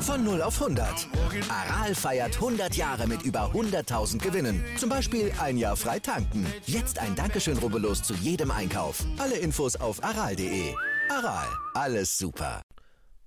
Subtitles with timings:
[0.00, 1.08] Von 0 auf 100.
[1.50, 4.64] Aral feiert 100 Jahre mit über 100.000 Gewinnen.
[4.78, 6.46] Zum Beispiel ein Jahr frei tanken.
[6.64, 9.04] Jetzt ein Dankeschön, rubbellos zu jedem Einkauf.
[9.18, 10.74] Alle Infos auf aral.de.
[11.10, 12.62] Aral, alles super.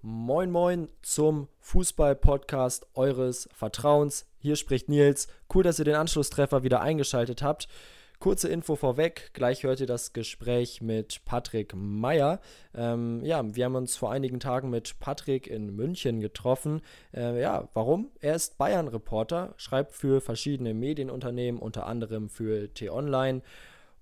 [0.01, 4.25] Moin Moin zum Fußball-Podcast eures Vertrauens.
[4.39, 5.27] Hier spricht Nils.
[5.53, 7.67] Cool, dass ihr den Anschlusstreffer wieder eingeschaltet habt.
[8.19, 12.41] Kurze Info vorweg, gleich hört ihr das Gespräch mit Patrick Meyer.
[12.75, 16.81] Ähm, ja, wir haben uns vor einigen Tagen mit Patrick in München getroffen.
[17.13, 18.11] Äh, ja, warum?
[18.19, 23.41] Er ist Bayern-Reporter, schreibt für verschiedene Medienunternehmen, unter anderem für T-Online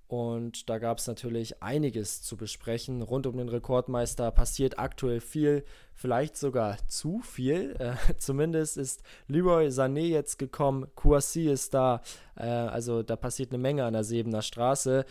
[0.08, 3.02] und da gab es natürlich einiges zu besprechen.
[3.02, 7.76] Rund um den Rekordmeister passiert aktuell viel, vielleicht sogar zu viel.
[7.88, 12.02] Äh, zumindest ist Leroy Sané jetzt gekommen, Kouassi ist da.
[12.36, 15.06] Äh, also da passiert eine Menge an der Sebener Straße.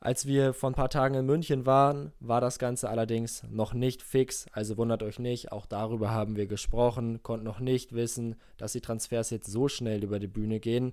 [0.00, 4.02] Als wir vor ein paar Tagen in München waren, war das Ganze allerdings noch nicht
[4.02, 4.46] fix.
[4.52, 8.80] Also wundert euch nicht, auch darüber haben wir gesprochen, konnten noch nicht wissen, dass die
[8.80, 10.92] Transfers jetzt so schnell über die Bühne gehen.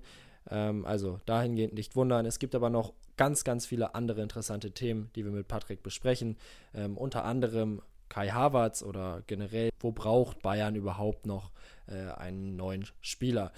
[0.50, 2.26] Ähm, also dahingehend nicht wundern.
[2.26, 6.36] Es gibt aber noch ganz, ganz viele andere interessante Themen, die wir mit Patrick besprechen.
[6.74, 11.50] Ähm, unter anderem Kai Havertz oder generell, wo braucht Bayern überhaupt noch
[11.86, 13.52] äh, einen neuen Spieler?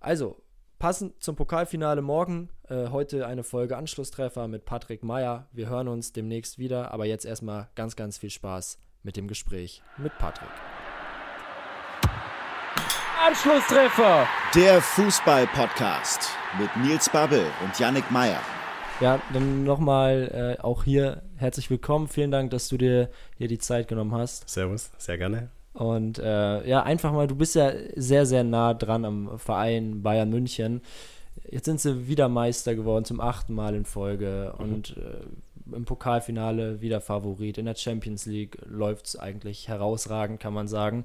[0.00, 0.36] Also,
[0.78, 5.48] passend zum Pokalfinale morgen, äh, heute eine Folge Anschlusstreffer mit Patrick Meyer.
[5.52, 9.82] Wir hören uns demnächst wieder, aber jetzt erstmal ganz, ganz viel Spaß mit dem Gespräch
[9.96, 10.50] mit Patrick.
[13.26, 14.26] Anschlusstreffer.
[14.54, 18.40] Der Fußball-Podcast mit Nils Babbel und Yannick Meyer.
[19.00, 22.08] Ja, dann nochmal äh, auch hier herzlich willkommen.
[22.08, 24.48] Vielen Dank, dass du dir hier die Zeit genommen hast.
[24.48, 25.50] Servus, sehr gerne.
[25.72, 30.30] Und äh, ja, einfach mal, du bist ja sehr, sehr nah dran am Verein Bayern
[30.30, 30.80] München.
[31.48, 34.52] Jetzt sind sie wieder Meister geworden, zum achten Mal in Folge.
[34.58, 34.64] Mhm.
[34.64, 37.56] Und äh, im Pokalfinale wieder Favorit.
[37.56, 41.04] In der Champions League läuft es eigentlich herausragend, kann man sagen.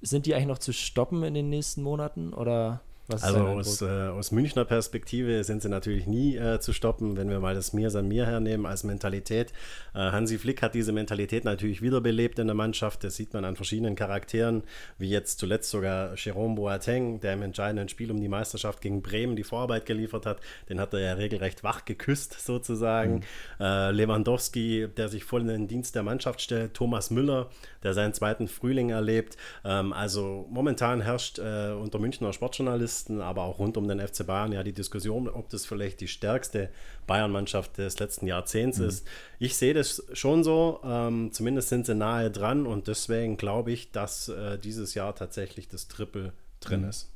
[0.00, 2.80] Sind die eigentlich noch zu stoppen in den nächsten Monaten oder?
[3.10, 7.38] Also aus, äh, aus Münchner Perspektive sind sie natürlich nie äh, zu stoppen, wenn wir
[7.38, 9.52] mal das Mir san Mir hernehmen als Mentalität.
[9.94, 13.04] Äh, Hansi Flick hat diese Mentalität natürlich wiederbelebt in der Mannschaft.
[13.04, 14.62] Das sieht man an verschiedenen Charakteren,
[14.96, 19.36] wie jetzt zuletzt sogar Jerome Boateng, der im entscheidenden Spiel um die Meisterschaft gegen Bremen
[19.36, 20.40] die Vorarbeit geliefert hat.
[20.70, 23.16] Den hat er ja regelrecht wach geküsst sozusagen.
[23.16, 23.20] Mhm.
[23.60, 26.72] Äh, Lewandowski, der sich voll in den Dienst der Mannschaft stellt.
[26.72, 27.50] Thomas Müller,
[27.82, 29.36] der seinen zweiten Frühling erlebt.
[29.62, 34.26] Ähm, also momentan herrscht äh, unter Münchner Sportjournalisten Journalisten, aber auch rund um den FC
[34.26, 36.70] Bayern ja die Diskussion, ob das vielleicht die stärkste
[37.06, 38.86] Bayern-Mannschaft des letzten Jahrzehnts mhm.
[38.86, 39.06] ist.
[39.38, 43.90] Ich sehe das schon so, ähm, zumindest sind sie nahe dran und deswegen glaube ich,
[43.92, 46.88] dass äh, dieses Jahr tatsächlich das Triple drin mhm.
[46.88, 47.10] ist.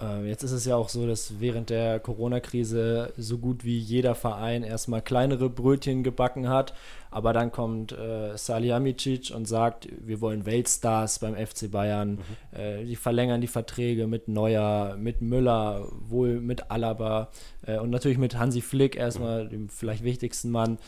[0.00, 4.14] Ähm, jetzt ist es ja auch so, dass während der Corona-Krise so gut wie jeder
[4.14, 6.74] Verein erstmal kleinere Brötchen gebacken hat,
[7.10, 12.10] aber dann kommt äh, Salihamidzic und sagt, wir wollen Weltstars beim FC Bayern.
[12.52, 12.58] Mhm.
[12.58, 17.30] Äh, die verlängern die Verträge mit Neuer, mit Müller, wohl mit Alaba
[17.66, 19.50] äh, und natürlich mit Hansi Flick erstmal, mhm.
[19.50, 20.78] dem vielleicht wichtigsten Mann.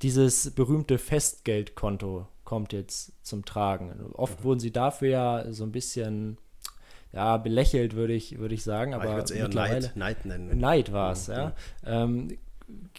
[0.00, 3.92] Dieses berühmte Festgeldkonto kommt jetzt zum Tragen.
[4.14, 4.44] Oft mhm.
[4.44, 6.38] wurden sie dafür ja so ein bisschen
[7.16, 8.92] ja, belächelt, würde ich, würd ich sagen.
[8.92, 10.58] Aber, aber ich eher Neid, Neid nennen.
[10.58, 11.52] Neid war es, ja.
[11.84, 12.04] ja.
[12.04, 12.36] Ähm,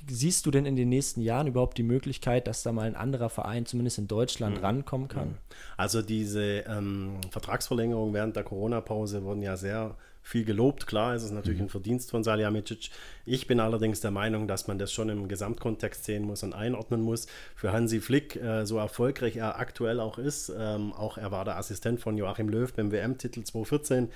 [0.09, 3.29] siehst du denn in den nächsten Jahren überhaupt die Möglichkeit, dass da mal ein anderer
[3.29, 4.65] Verein zumindest in Deutschland mhm.
[4.65, 5.37] rankommen kann?
[5.77, 9.95] Also diese ähm, Vertragsverlängerungen während der Corona-Pause wurden ja sehr
[10.27, 10.87] viel gelobt.
[10.87, 11.67] Klar ist es natürlich mhm.
[11.67, 12.89] ein Verdienst von Salihamidzic.
[13.25, 17.01] Ich bin allerdings der Meinung, dass man das schon im Gesamtkontext sehen muss und einordnen
[17.01, 17.27] muss.
[17.55, 21.57] Für Hansi Flick, äh, so erfolgreich er aktuell auch ist, ähm, auch er war der
[21.57, 24.09] Assistent von Joachim Löw beim WM-Titel 2014,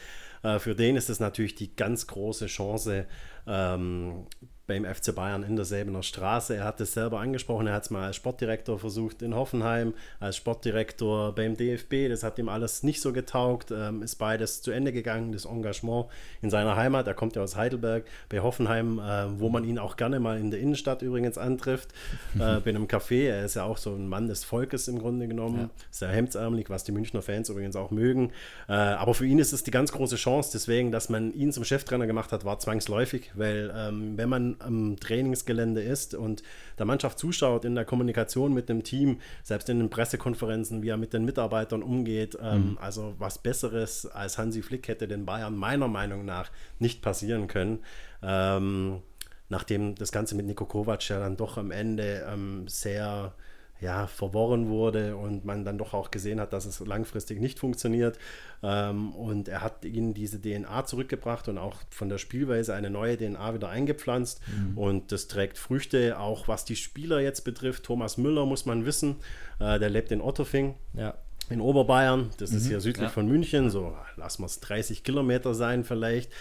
[0.43, 3.05] äh, für den ist es natürlich die ganz große Chance,
[3.47, 4.25] ähm,
[4.71, 6.55] beim FC Bayern in der Säbener Straße.
[6.55, 10.37] Er hat es selber angesprochen, er hat es mal als Sportdirektor versucht in Hoffenheim, als
[10.37, 12.07] Sportdirektor beim DFB.
[12.07, 16.05] Das hat ihm alles nicht so getaugt, ähm, ist beides zu Ende gegangen, das Engagement
[16.41, 17.05] in seiner Heimat.
[17.05, 20.51] Er kommt ja aus Heidelberg, bei Hoffenheim, äh, wo man ihn auch gerne mal in
[20.51, 21.89] der Innenstadt übrigens antrifft,
[22.35, 23.27] äh, bei einem Café.
[23.27, 25.69] Er ist ja auch so ein Mann des Volkes im Grunde genommen, ja.
[25.89, 28.31] sehr hemdsärmlich, was die Münchner Fans übrigens auch mögen.
[28.69, 31.65] Äh, aber für ihn ist es die ganz große Chance, deswegen, dass man ihn zum
[31.65, 36.43] Cheftrainer gemacht hat, war zwangsläufig, weil ähm, wenn man am Trainingsgelände ist und
[36.77, 40.97] der Mannschaft zuschaut in der Kommunikation mit dem Team, selbst in den Pressekonferenzen, wie er
[40.97, 42.37] mit den Mitarbeitern umgeht.
[42.41, 42.77] Ähm, mhm.
[42.79, 47.79] Also was Besseres als Hansi Flick hätte den Bayern meiner Meinung nach nicht passieren können.
[48.23, 49.01] Ähm,
[49.49, 53.33] nachdem das Ganze mit Nico Kovac ja dann doch am Ende ähm, sehr
[53.81, 58.19] ja, verworren wurde und man dann doch auch gesehen hat, dass es langfristig nicht funktioniert.
[58.61, 63.17] Ähm, und er hat ihnen diese DNA zurückgebracht und auch von der Spielweise eine neue
[63.17, 64.39] DNA wieder eingepflanzt.
[64.47, 64.77] Mhm.
[64.77, 67.83] Und das trägt Früchte, auch was die Spieler jetzt betrifft.
[67.83, 69.15] Thomas Müller muss man wissen,
[69.59, 70.75] äh, der lebt in Otterfing.
[70.93, 71.15] Ja
[71.49, 72.29] in Oberbayern.
[72.37, 72.57] Das mhm.
[72.57, 73.09] ist hier südlich ja.
[73.09, 76.31] von München, so lassen wir es 30 Kilometer sein vielleicht.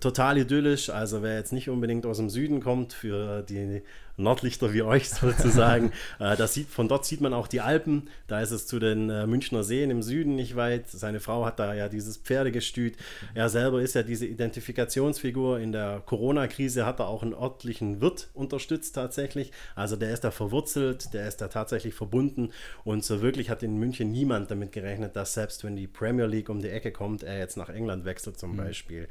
[0.00, 3.82] Total idyllisch, also wer jetzt nicht unbedingt aus dem Süden kommt, für die
[4.16, 5.92] Nordlichter wie euch sozusagen.
[6.18, 8.08] äh, das sieht, von dort sieht man auch die Alpen.
[8.26, 10.88] Da ist es zu den äh, Münchner Seen im Süden nicht weit.
[10.88, 12.96] Seine Frau hat da ja dieses Pferdegestüt.
[13.34, 15.60] Er selber ist ja diese Identifikationsfigur.
[15.60, 19.52] In der Corona-Krise hat er auch einen örtlichen Wirt unterstützt tatsächlich.
[19.74, 22.50] Also der ist da verwurzelt, der ist da tatsächlich verbunden.
[22.84, 26.48] Und so wirklich hat in München niemand damit gerechnet, dass selbst wenn die Premier League
[26.48, 28.56] um die Ecke kommt, er jetzt nach England wechselt zum mhm.
[28.58, 29.08] Beispiel.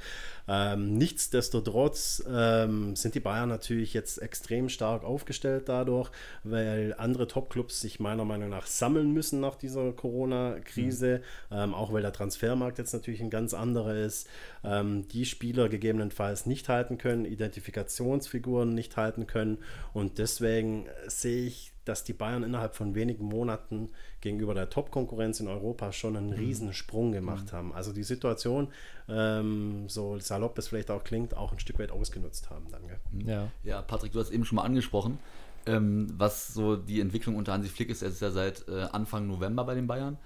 [0.48, 6.10] Ähm, nichtsdestotrotz ähm, sind die Bayern natürlich jetzt extrem stark stark aufgestellt dadurch,
[6.44, 11.56] weil andere Top-Clubs sich meiner Meinung nach sammeln müssen nach dieser Corona-Krise, mhm.
[11.56, 14.28] ähm, auch weil der Transfermarkt jetzt natürlich ein ganz anderer ist,
[14.64, 19.58] ähm, die Spieler gegebenenfalls nicht halten können, Identifikationsfiguren nicht halten können
[19.94, 23.90] und deswegen sehe ich dass die Bayern innerhalb von wenigen Monaten
[24.22, 26.34] gegenüber der Top-Konkurrenz in Europa schon einen mhm.
[26.34, 27.58] riesen Sprung gemacht mhm.
[27.58, 27.74] haben.
[27.74, 28.68] Also die Situation,
[29.08, 32.82] ähm, so salopp es vielleicht auch klingt, auch ein Stück weit ausgenutzt haben dann.
[32.88, 33.00] Gell?
[33.26, 33.52] Ja.
[33.64, 35.20] ja, Patrick, du hast eben schon mal angesprochen,
[35.66, 38.02] ähm, was so die Entwicklung unter Hansi Flick ist.
[38.02, 40.18] Er ist ja seit äh, Anfang November bei den Bayern.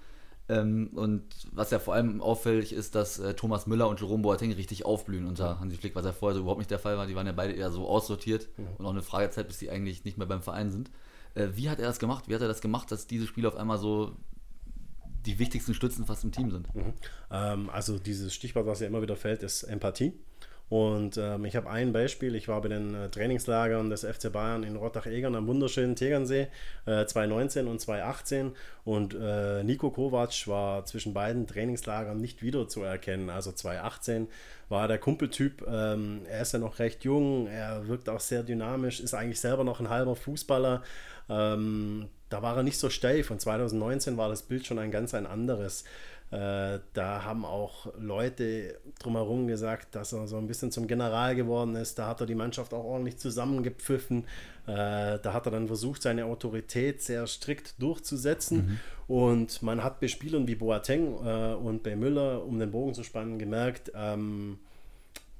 [0.49, 4.51] Ähm, und was ja vor allem auffällig ist, dass äh, Thomas Müller und Jerome Boateng
[4.51, 7.05] richtig aufblühen unter Hansi Flick, was ja vorher so überhaupt nicht der Fall war.
[7.05, 8.63] Die waren ja beide eher so aussortiert ja.
[8.77, 10.89] und auch eine Fragezeit, bis sie eigentlich nicht mehr beim Verein sind.
[11.39, 12.25] Äh, wie hat er das gemacht?
[12.27, 14.15] Wie hat er das gemacht, dass diese Spieler auf einmal so
[15.25, 16.73] die wichtigsten Stützen fast im Team sind?
[16.75, 16.93] Mhm.
[17.31, 20.13] Ähm, also dieses Stichwort, was ja immer wieder fällt, ist Empathie.
[20.69, 22.35] Und ähm, ich habe ein Beispiel.
[22.35, 26.47] Ich war bei den äh, Trainingslagern des FC Bayern in Rottach-Egern am wunderschönen Tegernsee
[26.85, 28.51] äh, 2019 und 2018.
[28.85, 33.31] Und äh, Nico Kovac war zwischen beiden Trainingslagern nicht wiederzuerkennen.
[33.31, 34.27] Also 2018
[34.69, 35.65] war der Kumpeltyp.
[35.67, 39.63] Ähm, er ist ja noch recht jung, er wirkt auch sehr dynamisch, ist eigentlich selber
[39.63, 40.83] noch ein halber Fußballer.
[41.29, 45.13] Ähm, da war er nicht so steif und 2019 war das Bild schon ein ganz
[45.13, 45.83] ein anderes.
[46.31, 51.75] Äh, da haben auch Leute drumherum gesagt, dass er so ein bisschen zum General geworden
[51.75, 51.97] ist.
[51.97, 54.25] Da hat er die Mannschaft auch ordentlich zusammengepfiffen.
[54.67, 58.57] Äh, da hat er dann versucht, seine Autorität sehr strikt durchzusetzen.
[58.57, 58.79] Mhm.
[59.07, 63.03] Und man hat bei Spielern wie Boateng äh, und bei Müller, um den Bogen zu
[63.03, 64.59] spannen, gemerkt, ähm,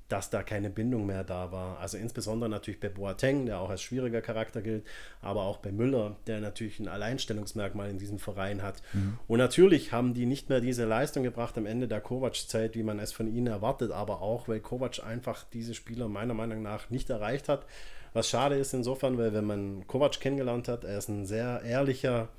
[0.09, 1.79] dass da keine Bindung mehr da war.
[1.79, 4.85] Also insbesondere natürlich bei Boateng, der auch als schwieriger Charakter gilt,
[5.21, 8.81] aber auch bei Müller, der natürlich ein Alleinstellungsmerkmal in diesem Verein hat.
[8.93, 9.19] Mhm.
[9.27, 12.99] Und natürlich haben die nicht mehr diese Leistung gebracht am Ende der Kovac-Zeit, wie man
[12.99, 17.09] es von ihnen erwartet, aber auch, weil Kovac einfach diese Spieler meiner Meinung nach nicht
[17.09, 17.65] erreicht hat.
[18.13, 22.29] Was schade ist insofern, weil wenn man Kovac kennengelernt hat, er ist ein sehr ehrlicher,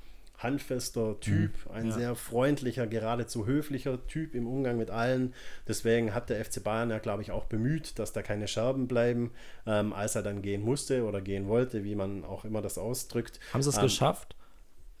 [0.43, 1.71] handfester Typ, mhm.
[1.71, 1.91] ein ja.
[1.91, 5.33] sehr freundlicher, geradezu höflicher Typ im Umgang mit allen.
[5.67, 9.31] Deswegen hat der FC Bayern ja, glaube ich, auch bemüht, dass da keine Scherben bleiben,
[9.65, 13.39] ähm, als er dann gehen musste oder gehen wollte, wie man auch immer das ausdrückt.
[13.53, 14.35] Haben sie es ähm, geschafft?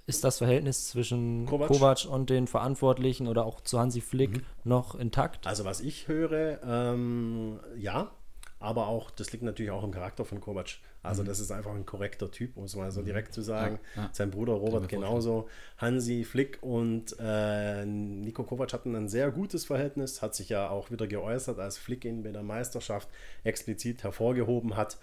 [0.07, 1.67] Ist das Verhältnis zwischen Kovac?
[1.67, 2.05] Kovac?
[2.05, 4.43] und den Verantwortlichen oder auch zu Hansi Flick mhm.
[4.63, 5.47] noch intakt?
[5.47, 8.11] Also was ich höre, ähm, ja,
[8.59, 10.79] aber auch, das liegt natürlich auch im Charakter von Kovac.
[11.03, 11.27] Also, mhm.
[11.27, 13.05] das ist einfach ein korrekter Typ, um es mal so mhm.
[13.05, 13.79] direkt zu sagen.
[13.95, 14.09] Ja, ja.
[14.11, 15.49] Sein Bruder Robert genauso.
[15.77, 20.91] Hansi Flick und äh, Nico Kovac hatten ein sehr gutes Verhältnis, hat sich ja auch
[20.91, 23.09] wieder geäußert, als Flick ihn bei der Meisterschaft
[23.43, 24.97] explizit hervorgehoben hat.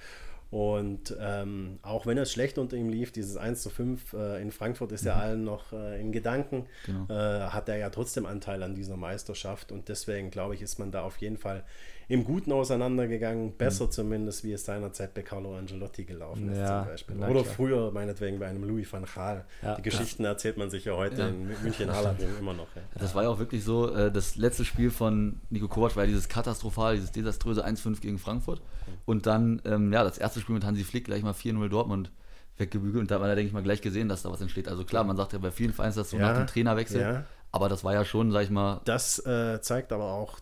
[0.50, 4.50] Und ähm, auch wenn es schlecht unter ihm lief, dieses 1 zu 5 äh, in
[4.50, 5.08] Frankfurt ist mhm.
[5.08, 7.04] ja allen noch äh, in Gedanken, genau.
[7.10, 9.72] äh, hat er ja trotzdem Anteil an dieser Meisterschaft.
[9.72, 11.64] Und deswegen glaube ich, ist man da auf jeden Fall
[12.10, 13.90] im Guten auseinandergegangen, besser mhm.
[13.90, 17.16] zumindest, wie es seinerzeit bei Carlo Angelotti gelaufen ist ja, zum Beispiel.
[17.16, 17.44] Oder klar.
[17.44, 19.44] früher meinetwegen bei einem Louis van Gaal.
[19.62, 20.30] Ja, Die Geschichten ja.
[20.30, 22.66] erzählt man sich ja heute in München Hallerbring immer noch.
[22.98, 26.08] Das war ja auch wirklich so, äh, das letzte Spiel von Nico Kovac war ja
[26.08, 28.62] dieses katastrophal, dieses desaströse 1-5 gegen Frankfurt.
[29.04, 32.10] Und dann, ähm, ja, das erste Spiel mit Hansi Flick, gleich mal 4-0 Dortmund
[32.56, 34.66] weggebügelt und da hat man ja, denke ich mal, gleich gesehen, dass da was entsteht.
[34.66, 37.24] Also klar, man sagt ja bei vielen Vereinen das so nach dem Trainerwechsel, ja.
[37.52, 38.80] aber das war ja schon, sag ich mal.
[38.84, 40.38] Das äh, zeigt aber auch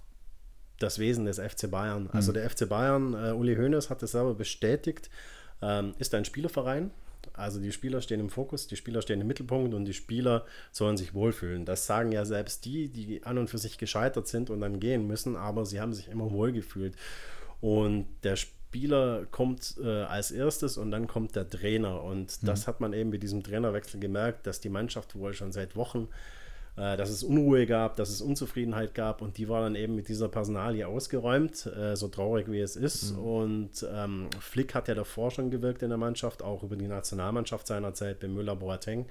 [0.78, 2.09] das Wesen des FC Bayern.
[2.12, 2.35] Also mhm.
[2.35, 5.11] der FC Bayern, äh, Uli Hoeneß hat es selber bestätigt,
[5.62, 6.90] ähm, ist ein Spielerverein.
[7.33, 10.97] Also die Spieler stehen im Fokus, die Spieler stehen im Mittelpunkt und die Spieler sollen
[10.97, 11.64] sich wohlfühlen.
[11.64, 15.06] Das sagen ja selbst die, die an und für sich gescheitert sind und dann gehen
[15.06, 16.95] müssen, aber sie haben sich immer wohlgefühlt.
[17.61, 22.02] Und der Spieler kommt äh, als erstes und dann kommt der Trainer.
[22.02, 22.47] Und mhm.
[22.47, 26.09] das hat man eben mit diesem Trainerwechsel gemerkt, dass die Mannschaft wohl schon seit Wochen
[26.76, 30.09] äh, dass es Unruhe gab, dass es Unzufriedenheit gab und die war dann eben mit
[30.09, 33.12] dieser Personalie ausgeräumt, äh, so traurig wie es ist.
[33.12, 33.18] Mhm.
[33.18, 37.66] Und ähm, Flick hat ja davor schon gewirkt in der Mannschaft, auch über die Nationalmannschaft
[37.66, 39.06] seinerzeit bei Müller-Boateng.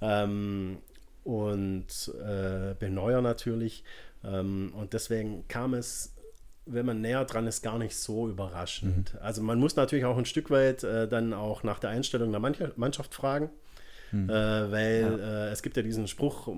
[0.00, 0.78] Ähm,
[1.24, 3.84] und äh, Beneuer natürlich.
[4.24, 6.14] Ähm, und deswegen kam es
[6.70, 9.14] wenn man näher dran ist, gar nicht so überraschend.
[9.14, 9.20] Mhm.
[9.20, 12.40] Also man muss natürlich auch ein Stück weit äh, dann auch nach der Einstellung der
[12.76, 13.50] Mannschaft fragen,
[14.12, 14.28] mhm.
[14.28, 14.32] äh,
[14.72, 15.46] weil ja.
[15.46, 16.48] äh, es gibt ja diesen Spruch,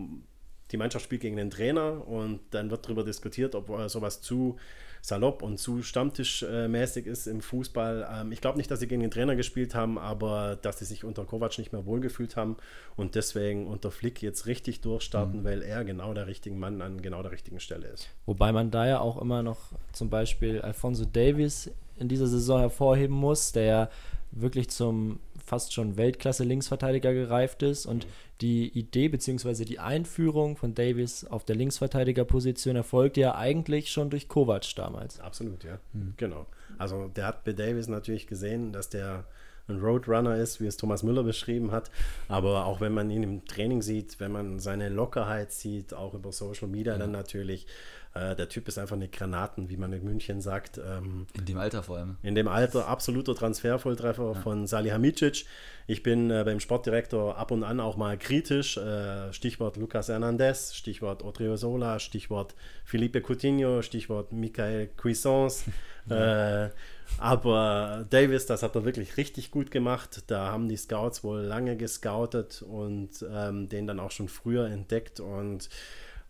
[0.70, 4.56] die Mannschaft spielt gegen den Trainer und dann wird darüber diskutiert, ob äh, sowas zu
[5.02, 8.08] salopp und zu stammtischmäßig ist im Fußball.
[8.12, 11.04] Ähm, ich glaube nicht, dass sie gegen den Trainer gespielt haben, aber dass sie sich
[11.04, 12.56] unter Kovac nicht mehr wohlgefühlt haben
[12.96, 15.44] und deswegen unter Flick jetzt richtig durchstarten, mhm.
[15.44, 18.08] weil er genau der richtige Mann an genau der richtigen Stelle ist.
[18.26, 23.16] Wobei man da ja auch immer noch zum Beispiel Alfonso Davis in dieser Saison hervorheben
[23.16, 23.90] muss, der ja
[24.32, 25.18] wirklich zum
[25.50, 28.06] fast schon Weltklasse-Linksverteidiger gereift ist und
[28.40, 29.64] die Idee bzw.
[29.64, 35.18] die Einführung von Davis auf der Linksverteidigerposition erfolgte ja eigentlich schon durch Kovac damals.
[35.18, 35.80] Absolut, ja.
[35.92, 36.14] Mhm.
[36.16, 36.46] Genau.
[36.78, 39.24] Also der hat bei Davis natürlich gesehen, dass der
[39.66, 41.90] ein Roadrunner ist, wie es Thomas Müller beschrieben hat.
[42.28, 46.30] Aber auch wenn man ihn im Training sieht, wenn man seine Lockerheit sieht, auch über
[46.30, 47.00] Social Media mhm.
[47.00, 47.66] dann natürlich,
[48.12, 50.78] äh, der Typ ist einfach eine Granaten, wie man in München sagt.
[50.78, 52.16] Ähm, in dem Alter vor allem.
[52.22, 54.40] In dem Alter absoluter Transfervolltreffer ja.
[54.40, 55.44] von Salihamidzic.
[55.86, 58.76] Ich bin äh, beim Sportdirektor ab und an auch mal kritisch.
[58.76, 65.64] Äh, Stichwort Lucas Hernandez, Stichwort Odriozola, Stichwort Felipe Coutinho, Stichwort Michael Cuisance.
[65.66, 65.76] Ja.
[66.10, 66.70] Äh,
[67.18, 70.24] aber Davis, das hat er wirklich richtig gut gemacht.
[70.26, 75.20] Da haben die Scouts wohl lange gescoutet und ähm, den dann auch schon früher entdeckt
[75.20, 75.68] und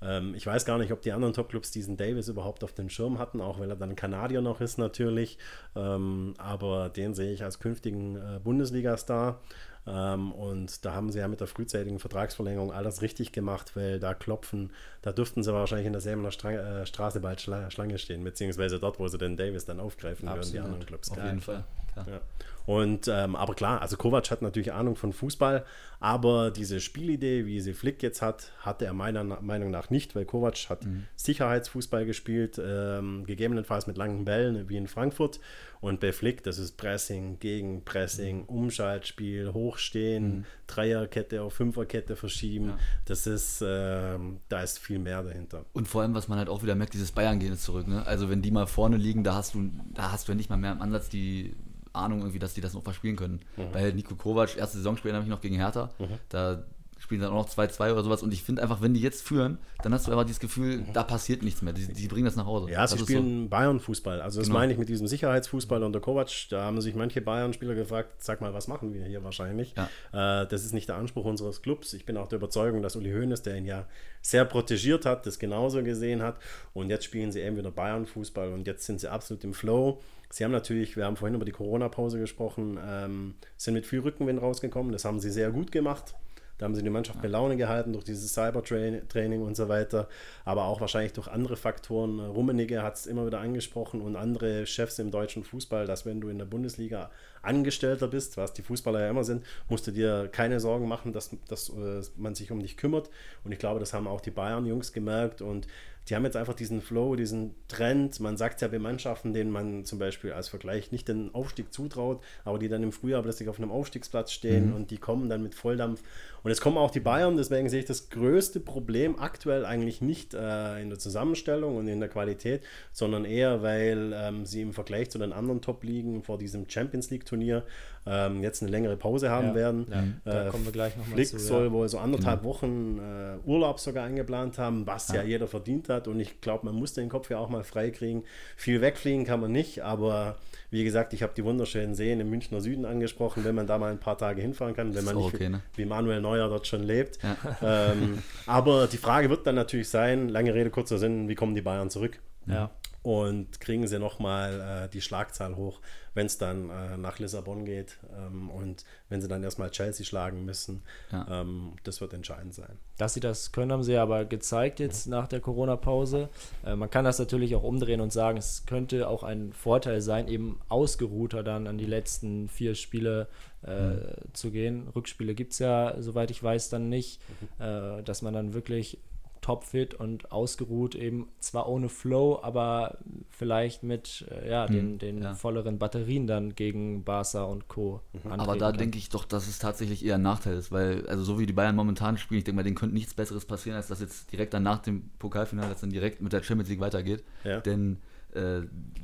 [0.03, 3.19] ähm, ich weiß gar nicht, ob die anderen Topclubs diesen Davis überhaupt auf den Schirm
[3.19, 5.39] hatten, auch weil er dann Kanadier noch ist natürlich.
[5.77, 9.41] Ähm, aber den sehe ich als künftigen äh, Bundesliga-Star.
[9.87, 14.15] Ähm, und da haben sie ja mit der frühzeitigen Vertragsverlängerung alles richtig gemacht, weil da
[14.15, 18.79] klopfen, da dürften sie wahrscheinlich in derselben Stra äh, Straße bald Schla Schlange stehen, beziehungsweise
[18.79, 20.47] dort, wo sie den Davis dann aufgreifen Absolut.
[20.47, 21.11] würden, die anderen Clubs.
[21.11, 21.65] Auf jeden Fall.
[21.97, 22.21] Ja.
[22.67, 25.65] Und ähm, aber klar, also Kovac hat natürlich Ahnung von Fußball,
[25.99, 30.25] aber diese Spielidee, wie sie Flick jetzt hat, hatte er meiner Meinung nach nicht, weil
[30.25, 31.07] Kovac hat mhm.
[31.17, 35.41] Sicherheitsfußball gespielt, ähm, gegebenenfalls mit langen Bällen wie in Frankfurt.
[35.81, 38.45] Und bei Flick, das ist Pressing, Gegenpressing, mhm.
[38.45, 40.45] Umschaltspiel, Hochstehen, mhm.
[40.69, 42.69] Dreierkette auf Fünferkette verschieben.
[42.69, 42.79] Ja.
[43.07, 45.65] Das ist, ähm, da ist viel mehr dahinter.
[45.73, 47.89] Und vor allem, was man halt auch wieder merkt, dieses Bayern-Gehen ist zurück.
[47.89, 48.07] Ne?
[48.07, 50.57] Also wenn die mal vorne liegen, da hast du, da hast du ja nicht mal
[50.57, 51.57] mehr im Ansatz die
[51.93, 53.41] Ahnung irgendwie, dass die das noch verspielen können.
[53.57, 53.63] Mhm.
[53.73, 56.19] Weil Nico Kovac, erste Saison spielen habe ich noch gegen Hertha, mhm.
[56.29, 56.65] da
[57.01, 59.59] spielen dann auch noch 2-2 oder sowas und ich finde einfach, wenn die jetzt führen,
[59.83, 60.93] dann hast du einfach dieses Gefühl, mhm.
[60.93, 62.71] da passiert nichts mehr, die, die, bringen das nach Hause.
[62.71, 63.49] Ja, sie spielen so.
[63.49, 64.59] Bayern-Fußball, also das genau.
[64.59, 68.53] meine ich mit diesem Sicherheitsfußball unter Kovac, da haben sich manche Bayern-Spieler gefragt, sag mal,
[68.53, 69.75] was machen wir hier wahrscheinlich?
[70.13, 70.43] Ja.
[70.43, 73.13] Äh, das ist nicht der Anspruch unseres Clubs, ich bin auch der Überzeugung, dass Uli
[73.13, 73.87] Hoeneß, der ihn ja
[74.21, 76.37] sehr protegiert hat, das genauso gesehen hat
[76.75, 80.01] und jetzt spielen sie eben wieder Bayern-Fußball und jetzt sind sie absolut im Flow
[80.33, 84.41] Sie haben natürlich, wir haben vorhin über die Corona-Pause gesprochen, ähm, sind mit viel Rückenwind
[84.41, 84.93] rausgekommen.
[84.93, 86.15] Das haben sie sehr gut gemacht.
[86.61, 90.11] Da haben sie die Mannschaft bei Laune gehalten durch dieses Cybertraining und so weiter,
[90.45, 92.21] aber auch wahrscheinlich durch andere Faktoren.
[92.21, 96.29] Rummenigge hat es immer wieder angesprochen und andere Chefs im deutschen Fußball, dass wenn du
[96.29, 97.11] in der Bundesliga
[97.43, 101.31] Angestellter bist, was die Fußballer ja immer sind, musst du dir keine Sorgen machen, dass,
[101.49, 103.11] dass uh, man sich um dich kümmert.
[103.45, 105.67] Und ich glaube, das haben auch die Bayern-Jungs gemerkt und
[106.09, 108.19] die haben jetzt einfach diesen Flow, diesen Trend.
[108.21, 112.21] Man sagt ja bei Mannschaften, denen man zum Beispiel als Vergleich nicht den Aufstieg zutraut,
[112.45, 114.75] aber die dann im Frühjahr plötzlich auf einem Aufstiegsplatz stehen mhm.
[114.75, 116.03] und die kommen dann mit Volldampf.
[116.43, 120.33] Und jetzt kommen auch die Bayern, deswegen sehe ich das größte Problem aktuell eigentlich nicht
[120.33, 125.11] äh, in der Zusammenstellung und in der Qualität, sondern eher, weil ähm, sie im Vergleich
[125.11, 127.65] zu den anderen Top-Ligen vor diesem Champions League-Turnier
[128.07, 129.87] ähm, jetzt eine längere Pause haben ja, werden.
[129.91, 131.39] Ja, da äh, kommen wir gleich nochmal Flick zu.
[131.39, 131.73] soll ja.
[131.73, 132.55] wohl so anderthalb genau.
[132.55, 136.09] Wochen äh, Urlaub sogar eingeplant haben, was ja, jeder verdient hat.
[136.09, 138.25] Und ich glaube, man muss den Kopf ja auch mal frei kriegen.
[138.57, 140.37] Viel wegfliegen kann man nicht, aber
[140.71, 143.91] wie gesagt, ich habe die wunderschönen Seen im Münchner Süden angesprochen, wenn man da mal
[143.91, 145.61] ein paar Tage hinfahren kann, wenn man nicht okay, ne?
[145.77, 147.19] wie Manuel Neuer dort schon lebt.
[147.63, 151.61] Ähm, aber die Frage wird dann natürlich sein, lange Rede, kurzer Sinn, wie kommen die
[151.61, 152.19] Bayern zurück?
[152.47, 152.71] Ja
[153.03, 155.81] und kriegen sie nochmal äh, die Schlagzahl hoch,
[156.13, 160.45] wenn es dann äh, nach Lissabon geht ähm, und wenn sie dann erstmal Chelsea schlagen
[160.45, 160.83] müssen.
[161.11, 161.27] Ja.
[161.41, 162.79] Ähm, das wird entscheidend sein.
[162.99, 165.13] Dass sie das können, haben sie aber gezeigt jetzt mhm.
[165.13, 166.29] nach der Corona-Pause.
[166.65, 170.29] Äh, man kann das natürlich auch umdrehen und sagen, es könnte auch ein Vorteil sein,
[170.29, 173.29] eben ausgeruhter dann an die letzten vier Spiele
[173.67, 174.01] äh, mhm.
[174.35, 174.89] zu gehen.
[174.95, 177.65] Rückspiele gibt es ja, soweit ich weiß, dann nicht, mhm.
[177.65, 178.99] Äh, dass man dann wirklich
[179.41, 185.35] topfit und ausgeruht, eben zwar ohne Flow, aber vielleicht mit äh, ja, den, den ja.
[185.35, 188.01] volleren Batterien dann gegen Barca und Co.
[188.25, 188.79] Aber antreten da kann.
[188.79, 191.53] denke ich doch, dass es tatsächlich eher ein Nachteil ist, weil, also so wie die
[191.53, 194.55] Bayern momentan spielen, ich denke mal, denen könnte nichts Besseres passieren, als dass jetzt direkt
[194.55, 197.25] dann nach dem Pokalfinale, dass dann direkt mit der Champions League weitergeht.
[197.45, 197.61] Ja.
[197.61, 197.99] Denn
[198.35, 198.61] äh,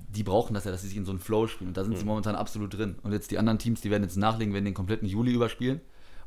[0.09, 1.69] die brauchen das ja, dass sie sich in so einen Flow spielen.
[1.69, 2.97] Und da sind sie momentan absolut drin.
[3.03, 5.81] Und jetzt die anderen Teams, die werden jetzt nachlegen, werden den kompletten Juli überspielen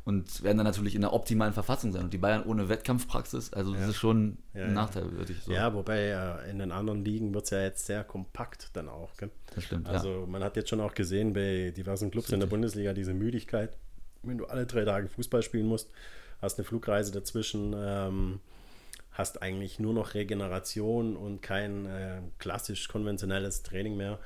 [0.10, 2.06] und werden dann natürlich in der optimalen Verfassung sein.
[2.06, 4.74] Und die Bayern ohne Wettkampfpraxis, also das ist schon Ja, ein ja.
[4.74, 5.51] Nachteil, würde ich so.
[5.51, 9.16] Ja, wobei äh, in den anderen Ligen wird es ja jetzt sehr kompakt dann auch.
[9.18, 9.30] Gell?
[9.54, 9.86] das stimmt.
[9.86, 9.94] ja.
[9.94, 13.78] Also man hat jetzt schon auch gesehen bei diversen Clubs in der Bundesliga diese Müdigkeit,
[14.24, 15.92] wenn du alle drei Tage Fußball spielen musst,
[16.42, 18.39] hast eine Flugreise dazwischen, ähm,
[19.12, 24.18] hast eigentlich nur noch Regeneration und kein äh, klassisch konventionelles Training mehr.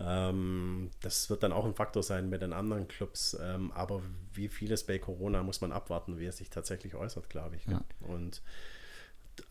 [0.00, 3.36] Ähm, das wird dann auch ein Faktor sein bei den anderen Clubs.
[3.40, 4.02] Ähm, aber
[4.32, 7.64] wie vieles bei Corona muss man abwarten, wie es sich tatsächlich äußert, glaube ich.
[7.64, 7.74] gell?
[7.74, 8.06] Ja.
[8.06, 8.42] Und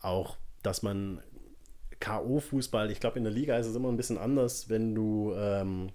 [0.00, 1.22] auch, dass man
[2.00, 5.90] K.O.-Fußball, ich glaube, in der Liga ist es immer ein bisschen anders, wenn du ähm,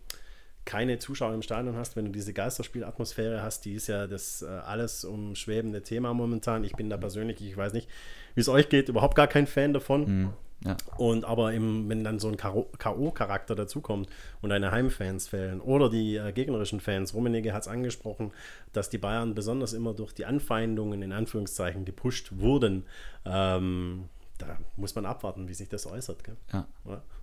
[0.66, 4.48] keine Zuschauer im Stadion hast, wenn du diese Geisterspielatmosphäre hast, die ist ja das äh,
[4.48, 6.64] alles umschwebende Thema momentan.
[6.64, 7.88] Ich bin da persönlich, ich weiß nicht,
[8.34, 10.06] wie es euch geht, überhaupt gar kein Fan davon.
[10.06, 10.30] Mhm.
[10.66, 10.76] ja.
[10.98, 14.10] Und aber im, wenn dann so ein K.O.-Charakter dazukommt
[14.42, 18.32] und deine Heimfans fehlen oder die äh, gegnerischen Fans, Rummenigge hat es angesprochen,
[18.74, 22.86] dass die Bayern besonders immer durch die Anfeindungen in Anführungszeichen gepusht wurden.
[23.24, 26.24] Ähm, da muss man abwarten, wie sich das äußert.
[26.24, 26.36] Gell?
[26.54, 26.68] Ja.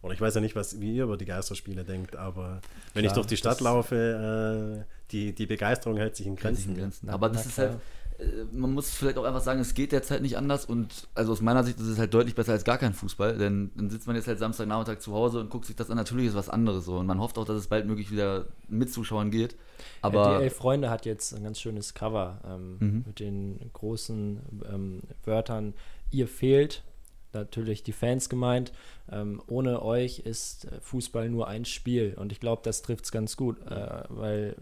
[0.02, 2.61] Oder ich weiß ja nicht, was, wie ihr über die Geisterspiele denkt, aber
[2.95, 6.42] wenn ich Klar, durch die Stadt laufe, äh, die, die Begeisterung hält sich in sich
[6.42, 6.71] Grenzen.
[6.71, 6.76] in?
[6.78, 7.11] Grenzen.
[7.11, 7.73] Aber das ist halt,
[8.19, 11.40] äh, man muss vielleicht auch einfach sagen, es geht derzeit nicht anders und also aus
[11.42, 14.16] meiner Sicht ist es halt deutlich besser als gar kein Fußball, denn dann sitzt man
[14.16, 15.97] jetzt halt Samstagnachmittag zu Hause und guckt sich das an.
[15.99, 18.90] Natürlich ist was anderes so und man hofft auch, dass es bald möglich wieder mit
[18.92, 19.54] Zuschauern geht.
[20.00, 23.04] Aber Aber die Elf Freunde hat jetzt ein ganz schönes Cover ähm, Mhm.
[23.07, 24.40] mit den großen
[24.73, 25.75] ähm, Wörtern
[26.11, 26.83] Ihr fehlt.
[27.32, 28.72] Natürlich die Fans gemeint.
[29.10, 32.14] Ähm, ohne euch ist äh, Fußball nur ein Spiel.
[32.18, 33.60] Und ich glaube, das trifft es ganz gut.
[33.66, 34.56] Äh, weil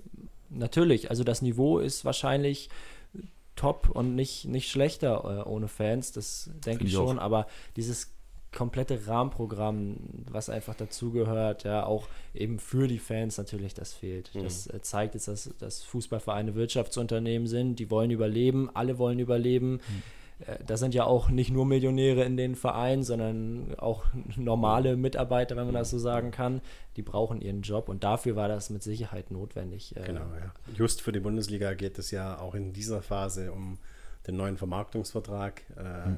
[0.48, 2.68] natürlich, also das Niveau ist wahrscheinlich
[3.56, 6.12] top und nicht, nicht schlechter äh, ohne Fans.
[6.12, 7.08] Das denke ich ich auch.
[7.08, 7.18] schon.
[7.18, 7.46] Aber
[7.76, 8.12] dieses
[8.52, 9.96] komplette Rahmenprogramm,
[10.28, 14.30] was einfach dazugehört, ja, auch eben für die Fans natürlich, das fehlt.
[14.34, 19.78] Das äh, zeigt jetzt, dass, dass Fußballvereine Wirtschaftsunternehmen sind, die wollen überleben, alle wollen überleben.
[19.78, 20.19] Äh,
[20.66, 24.04] Da sind ja auch nicht nur Millionäre in den Vereinen, sondern auch
[24.37, 26.61] normale Mitarbeiter, wenn man das so sagen kann.
[26.97, 29.97] Die brauchen ihren Job und dafür war das mit Sicherheit notwendig.
[29.97, 30.52] Äh, Genau, ja.
[30.75, 33.79] Just für die Bundesliga geht es ja auch in dieser Phase um
[34.26, 35.62] den neuen Vermarktungsvertrag.
[35.76, 36.12] Äh,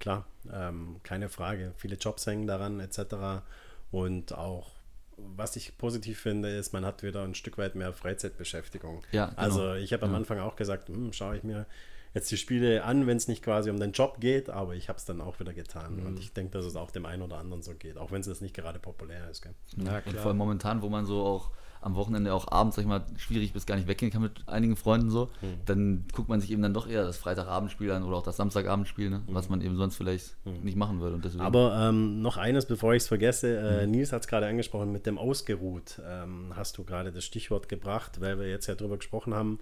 [0.00, 1.74] Klar, ähm, keine Frage.
[1.76, 3.44] Viele Jobs hängen daran, etc.
[3.90, 4.70] Und auch,
[5.18, 9.02] was ich positiv finde, ist, man hat wieder ein Stück weit mehr Freizeitbeschäftigung.
[9.12, 9.38] Ja, genau.
[9.38, 10.14] Also ich habe am.
[10.14, 11.66] Anfang auch gesagt, hm, schaue ich mir
[12.14, 14.98] jetzt die Spiele an, wenn es nicht quasi um den Job geht, aber ich habe
[14.98, 15.96] es dann auch wieder getan.
[15.96, 16.06] Mhm.
[16.06, 18.26] Und ich denke, dass es auch dem einen oder anderen so geht, auch wenn es
[18.26, 19.42] jetzt nicht gerade populär ist.
[19.42, 19.54] Gell?
[19.76, 20.14] Ja, und klar.
[20.16, 21.50] vor allem momentan, wo man so auch
[21.82, 24.76] am Wochenende auch abends, sag ich mal, schwierig bis gar nicht weggehen kann mit einigen
[24.76, 25.30] Freunden so,
[25.64, 29.08] dann guckt man sich eben dann doch eher das Freitagabendspiel an oder auch das Samstagabendspiel,
[29.08, 29.22] ne?
[29.28, 31.14] was man eben sonst vielleicht nicht machen würde.
[31.16, 33.56] Und deswegen, Aber ähm, noch eines, bevor ich es vergesse.
[33.56, 36.02] Äh, Nils hat es gerade angesprochen mit dem Ausgeruht.
[36.06, 39.58] Ähm, hast du gerade das Stichwort gebracht, weil wir jetzt ja drüber gesprochen haben.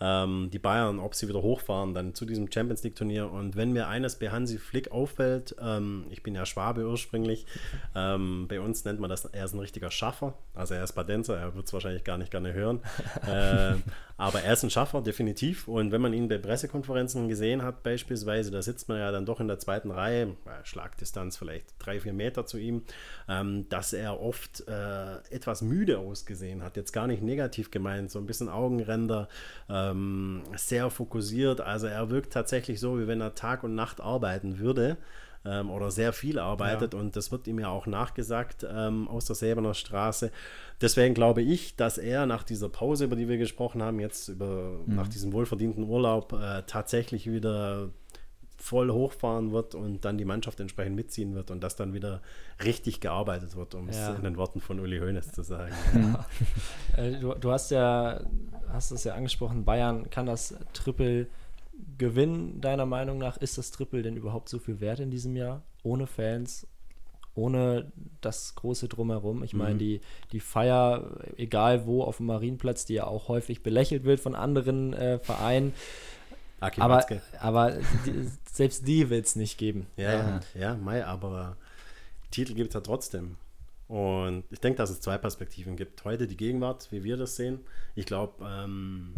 [0.00, 3.30] Ähm, die Bayern, ob sie wieder hochfahren, dann zu diesem Champions League Turnier.
[3.30, 7.46] Und wenn mir eines bei Hansi Flick auffällt, ähm, ich bin ja Schwabe ursprünglich,
[7.94, 10.34] ähm, bei uns nennt man das, er ist ein richtiger Schaffer.
[10.54, 12.80] Also er ist Badenzer, er wird es wahrscheinlich gar nicht gerne hören.
[13.26, 13.74] äh,
[14.20, 15.66] aber er ist ein Schaffer, definitiv.
[15.66, 19.40] Und wenn man ihn bei Pressekonferenzen gesehen hat, beispielsweise, da sitzt man ja dann doch
[19.40, 22.82] in der zweiten Reihe, äh, Schlagdistanz vielleicht drei, vier Meter zu ihm,
[23.30, 26.76] ähm, dass er oft äh, etwas müde ausgesehen hat.
[26.76, 29.26] Jetzt gar nicht negativ gemeint, so ein bisschen Augenränder,
[29.70, 31.62] ähm, sehr fokussiert.
[31.62, 34.98] Also er wirkt tatsächlich so, wie wenn er Tag und Nacht arbeiten würde
[35.44, 39.36] ähm, oder sehr viel arbeitet und das wird ihm ja auch nachgesagt ähm, aus der
[39.36, 40.30] Säbener Straße.
[40.80, 44.78] Deswegen glaube ich, dass er nach dieser Pause, über die wir gesprochen haben, jetzt über,
[44.86, 47.88] nach diesem wohlverdienten Urlaub äh, tatsächlich wieder
[48.62, 52.20] voll hochfahren wird und dann die Mannschaft entsprechend mitziehen wird und dass dann wieder
[52.62, 54.14] richtig gearbeitet wird, um es Ja.
[54.14, 55.72] in den Worten von Uli Hoeneß zu sagen.
[56.96, 58.20] Äh, du, du hast ja,
[58.68, 61.28] hast es ja angesprochen, Bayern kann das Triple
[61.98, 63.36] gewinnen, deiner Meinung nach.
[63.36, 65.62] Ist das Triple denn überhaupt so viel wert in diesem Jahr?
[65.82, 66.66] Ohne Fans,
[67.34, 69.42] ohne das große Drumherum.
[69.42, 70.00] Ich meine, die,
[70.32, 74.92] die Feier, egal wo, auf dem Marienplatz, die ja auch häufig belächelt wird von anderen
[74.92, 75.72] äh, Vereinen.
[76.60, 77.06] Aki Aber,
[77.40, 77.72] aber
[78.04, 79.86] die, selbst die wird es nicht geben.
[79.96, 81.56] Ja, ja, ja, Mai, aber
[82.30, 83.36] Titel gibt es ja trotzdem.
[83.88, 86.04] Und ich denke, dass es zwei Perspektiven gibt.
[86.04, 87.60] Heute die Gegenwart, wie wir das sehen.
[87.96, 89.16] Ich glaube, ähm,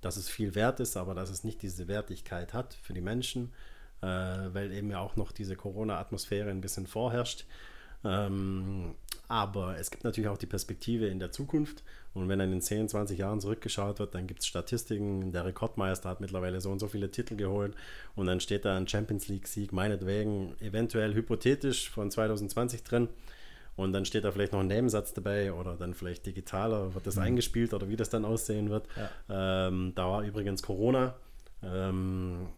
[0.00, 3.52] dass es viel wert ist, aber dass es nicht diese Wertigkeit hat für die Menschen.
[4.00, 7.46] äh, weil eben ja auch noch diese Corona-Atmosphäre ein bisschen vorherrscht.
[8.04, 8.94] Ähm,
[9.26, 11.82] aber es gibt natürlich auch die Perspektive in der Zukunft.
[12.14, 15.32] Und wenn dann in 10, 20 Jahren zurückgeschaut wird, dann gibt es Statistiken.
[15.32, 17.74] Der Rekordmeister hat mittlerweile so und so viele Titel geholt.
[18.14, 23.08] Und dann steht da ein Champions League-Sieg, meinetwegen eventuell hypothetisch von 2020 drin.
[23.78, 27.14] Und dann steht da vielleicht noch ein Nebensatz dabei oder dann vielleicht digitaler, wird das
[27.14, 27.22] mhm.
[27.22, 28.88] eingespielt oder wie das dann aussehen wird.
[28.96, 29.68] Ja.
[29.68, 31.14] Ähm, da war übrigens Corona.
[31.62, 32.48] Ähm,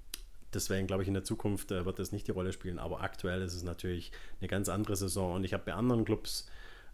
[0.54, 2.78] deswegen glaube ich, in der Zukunft äh, wird das nicht die Rolle spielen.
[2.78, 5.34] Aber aktuell ist es natürlich eine ganz andere Saison.
[5.34, 6.48] Und ich habe bei anderen Clubs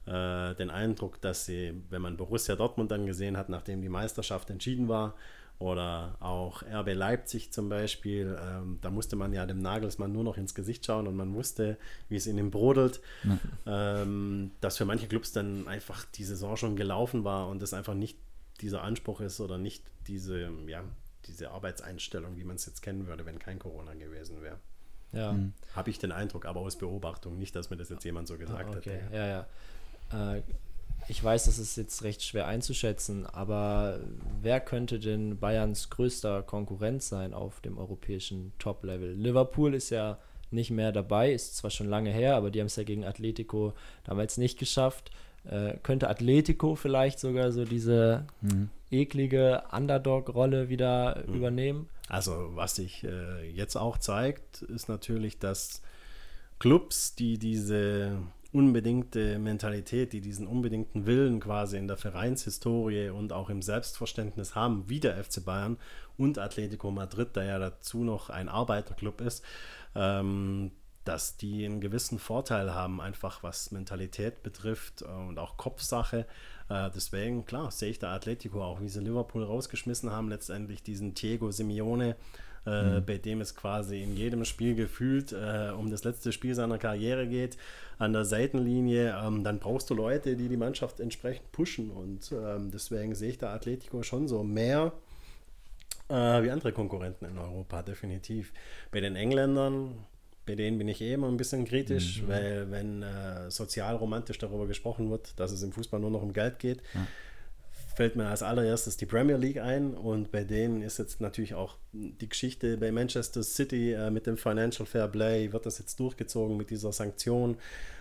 [0.06, 4.50] äh, den Eindruck, dass sie, wenn man Borussia Dortmund dann gesehen hat, nachdem die Meisterschaft
[4.50, 5.14] entschieden war,
[5.58, 10.36] oder auch RB Leipzig zum Beispiel, ähm, da musste man ja dem Nagelsmann nur noch
[10.36, 14.02] ins Gesicht schauen und man wusste, wie es in ihm brodelt, ja.
[14.02, 17.94] ähm, dass für manche Clubs dann einfach die Saison schon gelaufen war und es einfach
[17.94, 18.18] nicht
[18.60, 20.84] dieser Anspruch ist oder nicht diese, ja,
[21.26, 24.58] diese Arbeitseinstellung, wie man es jetzt kennen würde, wenn kein Corona gewesen wäre.
[25.12, 25.32] Ja.
[25.32, 25.54] Mhm.
[25.74, 28.74] Habe ich den Eindruck, aber aus Beobachtung, nicht, dass mir das jetzt jemand so gesagt
[28.74, 28.90] ah, okay.
[28.90, 29.16] hätte.
[29.16, 29.26] Ja,
[30.12, 30.34] ja.
[30.36, 30.42] Äh,
[31.08, 34.00] ich weiß, das ist jetzt recht schwer einzuschätzen, aber
[34.42, 39.12] wer könnte denn Bayerns größter Konkurrent sein auf dem europäischen Top-Level?
[39.12, 40.18] Liverpool ist ja
[40.50, 43.74] nicht mehr dabei, ist zwar schon lange her, aber die haben es ja gegen Atletico
[44.04, 45.10] damals nicht geschafft.
[45.44, 48.70] Äh, könnte Atletico vielleicht sogar so diese mhm.
[48.90, 51.34] eklige Underdog-Rolle wieder mhm.
[51.34, 51.88] übernehmen?
[52.08, 55.82] Also, was sich äh, jetzt auch zeigt, ist natürlich, dass
[56.58, 58.18] Clubs, die diese
[58.56, 64.88] unbedingte Mentalität, die diesen unbedingten Willen quasi in der Vereinshistorie und auch im Selbstverständnis haben,
[64.88, 65.76] wie der FC Bayern
[66.16, 69.44] und Atletico Madrid, der ja dazu noch ein Arbeiterclub ist,
[69.94, 70.70] ähm,
[71.04, 76.26] dass die einen gewissen Vorteil haben, einfach was Mentalität betrifft und auch Kopfsache.
[76.68, 81.14] Äh, deswegen, klar, sehe ich da Atletico auch, wie sie Liverpool rausgeschmissen haben, letztendlich diesen
[81.14, 82.16] Diego Simeone,
[82.66, 83.06] äh, mhm.
[83.06, 87.26] bei dem es quasi in jedem Spiel gefühlt äh, um das letzte Spiel seiner Karriere
[87.28, 87.56] geht,
[87.98, 92.70] an der Seitenlinie, ähm, dann brauchst du Leute, die die Mannschaft entsprechend pushen und ähm,
[92.70, 94.92] deswegen sehe ich da Atletico schon so mehr
[96.08, 98.52] äh, wie andere Konkurrenten in Europa, definitiv.
[98.90, 99.94] Bei den Engländern,
[100.46, 102.28] bei denen bin ich eh immer ein bisschen kritisch, mhm.
[102.28, 106.58] weil wenn äh, sozial-romantisch darüber gesprochen wird, dass es im Fußball nur noch um Geld
[106.58, 107.06] geht, ja
[107.96, 111.78] fällt mir als allererstes die Premier League ein und bei denen ist jetzt natürlich auch
[111.92, 116.58] die Geschichte bei Manchester City äh, mit dem Financial Fair Play, wird das jetzt durchgezogen
[116.58, 117.56] mit dieser Sanktion.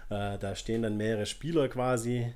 [0.10, 2.34] Äh, da stehen dann mehrere Spieler quasi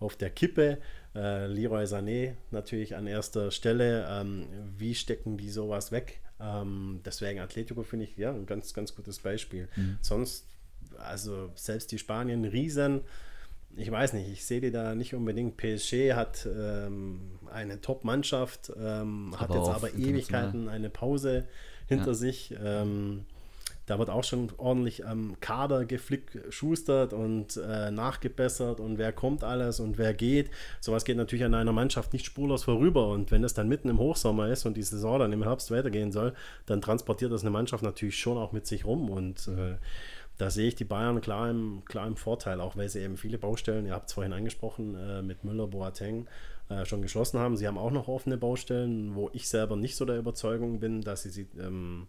[0.00, 0.78] auf der Kippe.
[1.14, 4.08] Äh, Leroy Sané natürlich an erster Stelle.
[4.10, 4.46] Ähm,
[4.78, 6.20] wie stecken die sowas weg?
[6.40, 9.68] Ähm, deswegen Atletico finde ich ja ein ganz, ganz gutes Beispiel.
[9.76, 9.98] Mhm.
[10.00, 10.46] Sonst,
[10.98, 13.02] also selbst die Spanien Riesen
[13.76, 15.56] ich weiß nicht, ich sehe die da nicht unbedingt.
[15.58, 21.46] PSG hat ähm, eine Top-Mannschaft, ähm, hat jetzt aber Ewigkeiten eine Pause
[21.86, 22.14] hinter ja.
[22.14, 22.54] sich.
[22.62, 23.26] Ähm,
[23.86, 29.44] da wird auch schon ordentlich am Kader geflickt, schustert und äh, nachgebessert und wer kommt
[29.44, 30.50] alles und wer geht.
[30.80, 33.08] Sowas geht natürlich an einer Mannschaft nicht spurlos vorüber.
[33.08, 36.10] Und wenn das dann mitten im Hochsommer ist und die Saison dann im Herbst weitergehen
[36.10, 36.34] soll,
[36.66, 39.08] dann transportiert das eine Mannschaft natürlich schon auch mit sich rum.
[39.08, 39.76] Und äh,
[40.36, 43.38] da sehe ich die Bayern klar im, klar im Vorteil, auch weil sie eben viele
[43.38, 46.26] Baustellen, ihr habt es vorhin angesprochen, äh, mit Müller, Boateng
[46.68, 47.56] äh, schon geschlossen haben.
[47.56, 51.22] Sie haben auch noch offene Baustellen, wo ich selber nicht so der Überzeugung bin, dass
[51.22, 51.46] sie sie.
[51.56, 52.08] Ähm,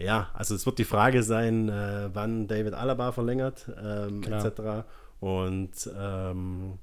[0.00, 4.86] ja, also es wird die Frage sein, äh, wann David Alaba verlängert, ähm, etc.
[5.20, 6.78] Und ähm,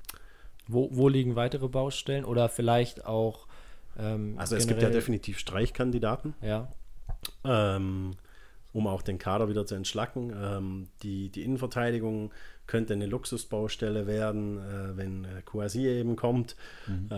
[0.68, 3.48] wo, wo liegen weitere Baustellen oder vielleicht auch.
[3.98, 6.36] Ähm, also es gibt ja definitiv Streichkandidaten.
[6.42, 6.68] Ja.
[7.44, 8.16] Ähm,
[8.74, 10.34] um auch den Kader wieder zu entschlacken.
[10.40, 12.32] Ähm, die, die Innenverteidigung
[12.68, 16.56] könnte eine Luxusbaustelle werden, äh, wenn äh, Kouassi eben kommt.
[16.86, 17.10] Mhm.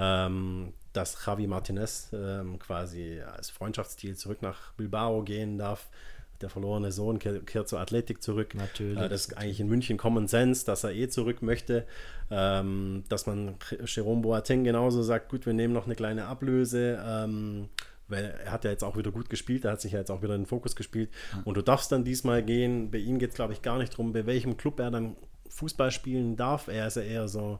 [0.94, 5.88] Dass Javi Martinez ähm, quasi als Freundschaftsstil zurück nach Bilbao gehen darf.
[6.42, 8.56] Der verlorene Sohn kehrt, kehrt zur Athletik zurück.
[8.56, 8.98] Natürlich.
[8.98, 11.86] Äh, das ist eigentlich in München Common Sense, dass er eh zurück möchte.
[12.32, 17.04] Ähm, dass man Jerome Boateng genauso sagt, gut, wir nehmen noch eine kleine Ablöse.
[17.06, 17.70] Ähm,
[18.10, 20.24] weil er hat ja jetzt auch wieder gut gespielt, er hat sich ja jetzt auch
[20.24, 21.12] wieder in den Fokus gespielt.
[21.46, 22.90] Und du darfst dann diesmal gehen.
[22.92, 25.16] Bei ihm geht es, glaube ich, gar nicht darum, bei welchem Club er dann
[25.50, 26.68] Fußball spielen darf.
[26.68, 27.60] Er ist ja eher so,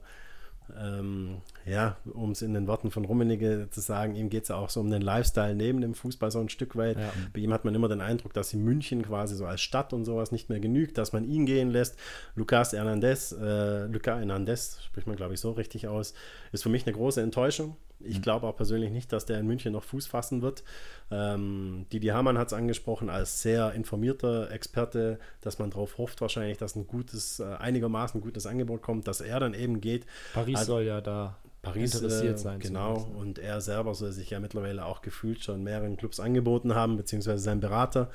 [0.78, 4.56] ähm, ja, um es in den Worten von Rummenigge zu sagen, ihm geht es ja
[4.56, 6.98] auch so um den Lifestyle neben dem Fußball so ein Stück weit.
[6.98, 7.12] Ja.
[7.32, 10.04] Bei ihm hat man immer den Eindruck, dass in München quasi so als Stadt und
[10.04, 11.98] sowas nicht mehr genügt, dass man ihn gehen lässt.
[12.34, 16.14] Lucas Hernandez, äh, Lucas Hernandez, spricht man glaube ich so richtig aus,
[16.52, 17.76] ist für mich eine große Enttäuschung.
[18.02, 18.22] Ich mhm.
[18.22, 20.64] glaube auch persönlich nicht, dass der in München noch Fuß fassen wird.
[21.10, 26.58] Ähm, Didi Hamann hat es angesprochen als sehr informierter Experte, dass man darauf hofft wahrscheinlich,
[26.58, 30.06] dass ein gutes, äh, einigermaßen gutes Angebot kommt, dass er dann eben geht.
[30.32, 32.60] Paris also, soll ja da Paris interessiert äh, sein.
[32.60, 36.96] Genau, und er selber soll sich ja mittlerweile auch gefühlt schon mehreren Clubs angeboten haben,
[36.96, 38.10] beziehungsweise sein Berater.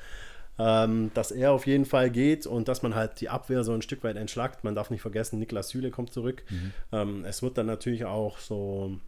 [0.58, 3.82] ähm, dass er auf jeden Fall geht und dass man halt die Abwehr so ein
[3.82, 4.64] Stück weit entschlackt.
[4.64, 6.44] Man darf nicht vergessen, Niklas Süle kommt zurück.
[6.48, 6.72] Mhm.
[6.92, 8.98] Ähm, es wird dann natürlich auch so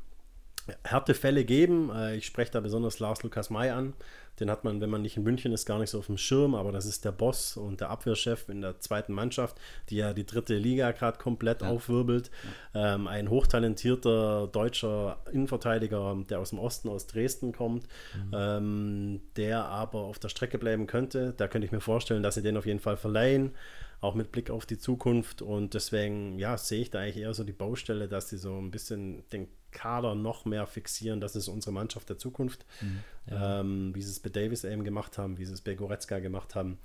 [0.85, 1.91] Härtefälle geben.
[1.95, 3.95] Äh, ich spreche da besonders Lars Lukas May an.
[4.41, 6.55] Den hat man, wenn man nicht in München ist, gar nicht so auf dem Schirm,
[6.55, 9.59] aber das ist der Boss und der Abwehrchef in der zweiten Mannschaft,
[9.91, 11.71] die ja die dritte Liga gerade komplett ja.
[11.71, 12.31] aufwirbelt.
[12.73, 12.95] Ja.
[12.95, 18.31] Ähm, ein hochtalentierter deutscher Innenverteidiger, der aus dem Osten, aus Dresden kommt, mhm.
[18.33, 21.35] ähm, der aber auf der Strecke bleiben könnte.
[21.37, 23.55] Da könnte ich mir vorstellen, dass sie den auf jeden Fall verleihen
[24.01, 25.43] auch mit Blick auf die Zukunft.
[25.43, 28.71] Und deswegen, ja, sehe ich da eigentlich eher so die Baustelle, dass sie so ein
[28.71, 33.01] bisschen den Kader noch mehr fixieren, das ist unsere Mannschaft der Zukunft, mhm,
[33.31, 33.61] ja.
[33.61, 36.55] ähm, wie sie es bei Davis eben gemacht haben, wie sie es bei Goretzka gemacht
[36.55, 36.79] haben.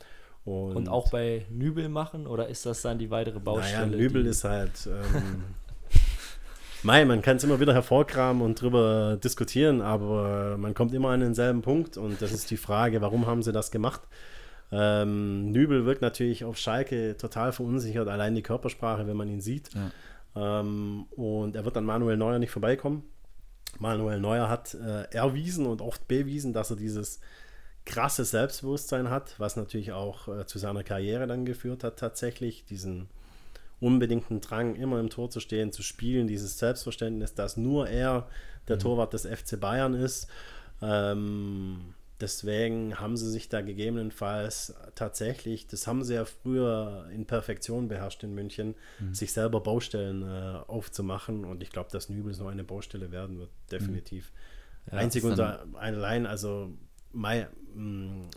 [0.46, 3.88] Und, und, auch bei Nübel machen oder ist das dann die weitere Baustelle?
[3.88, 4.88] Naja, Nübel ist halt.
[4.88, 5.43] Ähm,
[6.84, 11.22] Mei, man kann es immer wieder hervorkramen und drüber diskutieren, aber man kommt immer an
[11.22, 14.02] denselben Punkt und das ist die Frage, warum haben sie das gemacht?
[14.69, 19.74] Ähm, Nübel wirkt natürlich auf Schalke total verunsichert, allein die Körpersprache, wenn man ihn sieht.
[19.74, 19.91] Ja.
[20.36, 23.04] Ähm, und er wird an Manuel Neuer nicht vorbeikommen.
[23.80, 27.19] Manuel Neuer hat äh, erwiesen und oft bewiesen, dass er dieses
[27.86, 32.65] krasse Selbstbewusstsein hat, was natürlich auch äh, zu seiner Karriere dann geführt hat, tatsächlich.
[32.65, 33.10] Diesen
[33.80, 38.28] unbedingten Drang, immer im Tor zu stehen, zu spielen, dieses Selbstverständnis, dass nur er
[38.67, 38.82] der mhm.
[38.82, 40.28] Torwart des FC Bayern ist.
[40.82, 47.88] Ähm, Deswegen haben sie sich da gegebenenfalls tatsächlich, das haben sie ja früher in Perfektion
[47.88, 49.13] beherrscht in München, mhm.
[49.13, 51.43] sich selber Baustellen äh, aufzumachen.
[51.43, 54.32] Und ich glaube, dass Nübel so eine Baustelle werden wird, definitiv.
[54.32, 54.93] Mhm.
[54.93, 56.71] Ja, Einzig und allein, also
[57.13, 58.30] mein, mm,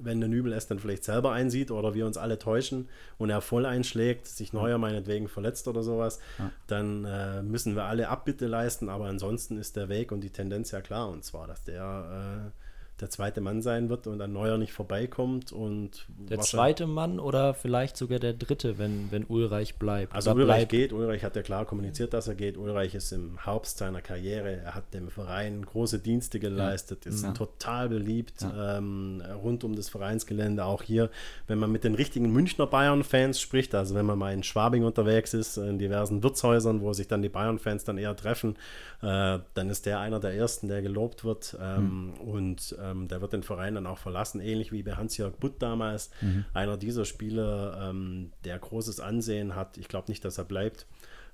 [0.00, 3.40] wenn der Nübel es dann vielleicht selber einsieht oder wir uns alle täuschen und er
[3.40, 6.50] voll einschlägt, sich Neuer meinetwegen verletzt oder sowas, ja.
[6.66, 8.88] dann äh, müssen wir alle Abbitte leisten.
[8.88, 11.08] Aber ansonsten ist der Weg und die Tendenz ja klar.
[11.08, 12.61] Und zwar, dass der äh,
[13.02, 15.50] der zweite Mann sein wird und ein neuer nicht vorbeikommt.
[15.50, 20.14] Und der zweite Mann oder vielleicht sogar der dritte, wenn, wenn Ulreich bleibt.
[20.14, 20.70] Also Ulreich bleibt.
[20.70, 22.56] geht, Ulreich hat ja klar kommuniziert, dass er geht.
[22.56, 27.10] Ulreich ist im Herbst seiner Karriere, er hat dem Verein große Dienste geleistet, ja.
[27.10, 27.32] ist ja.
[27.32, 28.78] total beliebt ja.
[28.78, 30.64] ähm, rund um das Vereinsgelände.
[30.64, 31.10] Auch hier,
[31.48, 35.34] wenn man mit den richtigen Münchner Bayern-Fans spricht, also wenn man mal in Schwabing unterwegs
[35.34, 38.56] ist, in diversen Wirtshäusern, wo sich dann die Bayern-Fans dann eher treffen,
[39.02, 41.56] äh, dann ist der einer der ersten, der gelobt wird.
[41.60, 42.12] Ähm, mhm.
[42.20, 46.10] Und ähm, der wird den Verein dann auch verlassen, ähnlich wie bei Hans-Jörg Butt damals.
[46.20, 46.44] Mhm.
[46.54, 49.78] Einer dieser Spieler, ähm, der großes Ansehen hat.
[49.78, 50.86] Ich glaube nicht, dass er bleibt.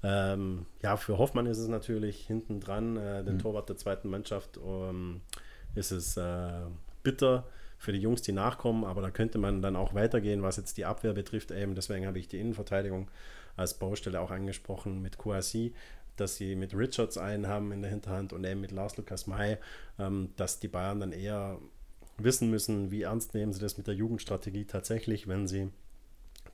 [0.02, 3.38] Ähm, ja, für Hoffmann ist es natürlich hinten dran, äh, den mhm.
[3.40, 5.22] Torwart der zweiten Mannschaft, ähm,
[5.74, 6.62] ist es äh,
[7.02, 7.44] bitter
[7.78, 10.84] für die Jungs, die nachkommen, aber da könnte man dann auch weitergehen, was jetzt die
[10.84, 11.50] Abwehr betrifft.
[11.50, 13.08] Eben deswegen habe ich die Innenverteidigung
[13.56, 15.74] als Baustelle auch angesprochen mit Kouassi
[16.20, 19.58] dass sie mit Richards einen haben in der Hinterhand und eben mit Lars Lukas May,
[19.98, 21.58] ähm, dass die Bayern dann eher
[22.18, 25.70] wissen müssen, wie ernst nehmen sie das mit der Jugendstrategie tatsächlich, wenn sie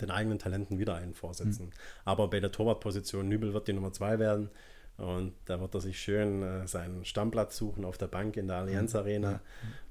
[0.00, 1.66] den eigenen Talenten wieder einen vorsetzen.
[1.66, 1.72] Mhm.
[2.05, 4.50] Aber bei der Torwartposition, Nübel wird die Nummer zwei werden.
[4.96, 8.59] Und da wird er sich schön äh, seinen Stammplatz suchen auf der Bank in der
[8.59, 8.98] Allianz mhm.
[9.00, 9.40] Arena.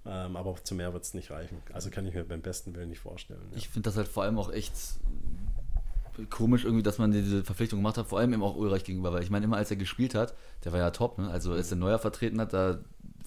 [0.06, 0.26] Ja.
[0.26, 1.62] Ähm, aber zu mehr wird es nicht reichen.
[1.74, 3.46] Also kann ich mir beim besten Willen nicht vorstellen.
[3.52, 3.58] Ja.
[3.58, 4.74] Ich finde das halt vor allem auch echt
[6.30, 9.24] komisch irgendwie, dass man diese Verpflichtung gemacht hat, vor allem eben auch Ulreich gegenüber, weil
[9.24, 11.30] ich meine, immer als er gespielt hat, der war ja top, ne?
[11.30, 12.80] also als er Neuer vertreten hat, da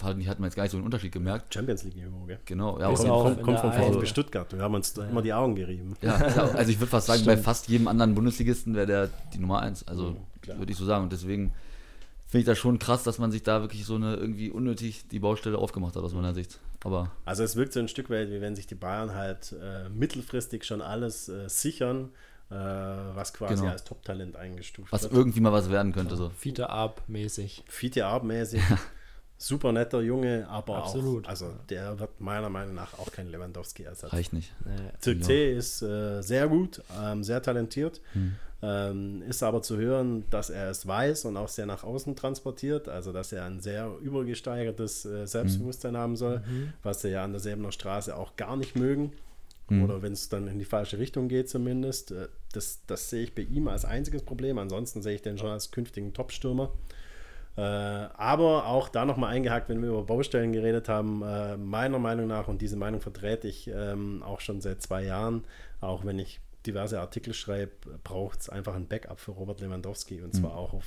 [0.03, 1.53] hat man jetzt gar nicht so einen Unterschied gemerkt.
[1.53, 2.38] Champions League-Niveau, gell?
[2.44, 2.92] Genau, ja.
[2.92, 5.05] Kommt, kommt, kommt vom VfB Stuttgart, wir haben uns ja.
[5.05, 5.94] immer die Augen gerieben.
[6.03, 9.61] Ja, also ich würde fast sagen, bei fast jedem anderen Bundesligisten wäre der die Nummer
[9.61, 11.53] eins, also mhm, würde ich so sagen und deswegen
[12.27, 15.20] finde ich das schon krass, dass man sich da wirklich so eine irgendwie unnötig die
[15.20, 16.59] Baustelle aufgemacht hat aus meiner Sicht.
[16.85, 19.88] Aber also es wirkt so ein Stück weit, wie wenn sich die Bayern halt äh,
[19.88, 22.11] mittelfristig schon alles äh, sichern
[22.50, 23.72] äh, was quasi genau.
[23.72, 25.12] als Top-Talent eingestuft was wird.
[25.12, 26.16] Was irgendwie mal was werden könnte.
[26.16, 26.30] So.
[26.30, 27.64] Fiete Arp-mäßig.
[27.66, 28.62] Fiete Arp-mäßig.
[29.38, 31.26] Super netter Junge, aber Absolut.
[31.26, 34.11] auch, also der wird meiner Meinung nach auch kein Lewandowski-Ersatz.
[34.11, 34.54] Reicht nicht.
[34.98, 35.59] Zirkzee genau.
[35.59, 38.37] ist äh, sehr gut, ähm, sehr talentiert, hm.
[38.62, 42.88] ähm, ist aber zu hören, dass er es weiß und auch sehr nach außen transportiert,
[42.88, 46.00] also dass er ein sehr übergesteigertes äh, Selbstbewusstsein hm.
[46.00, 46.72] haben soll, mhm.
[46.82, 49.12] was sie ja an der Säbener Straße auch gar nicht mögen.
[49.68, 49.85] Mhm.
[49.85, 52.12] Oder wenn es dann in die falsche Richtung geht, zumindest.
[52.12, 54.59] Äh, das, das sehe ich bei ihm als einziges Problem.
[54.59, 56.72] Ansonsten sehe ich den schon als künftigen Top-Stürmer.
[57.57, 62.26] Äh, aber auch da nochmal eingehakt, wenn wir über Baustellen geredet haben, äh, meiner Meinung
[62.26, 65.44] nach, und diese Meinung vertrete ich ähm, auch schon seit zwei Jahren,
[65.81, 67.72] auch wenn ich diverse Artikel schreibe,
[68.05, 70.38] braucht es einfach ein Backup für Robert Lewandowski und mhm.
[70.38, 70.85] zwar auch auf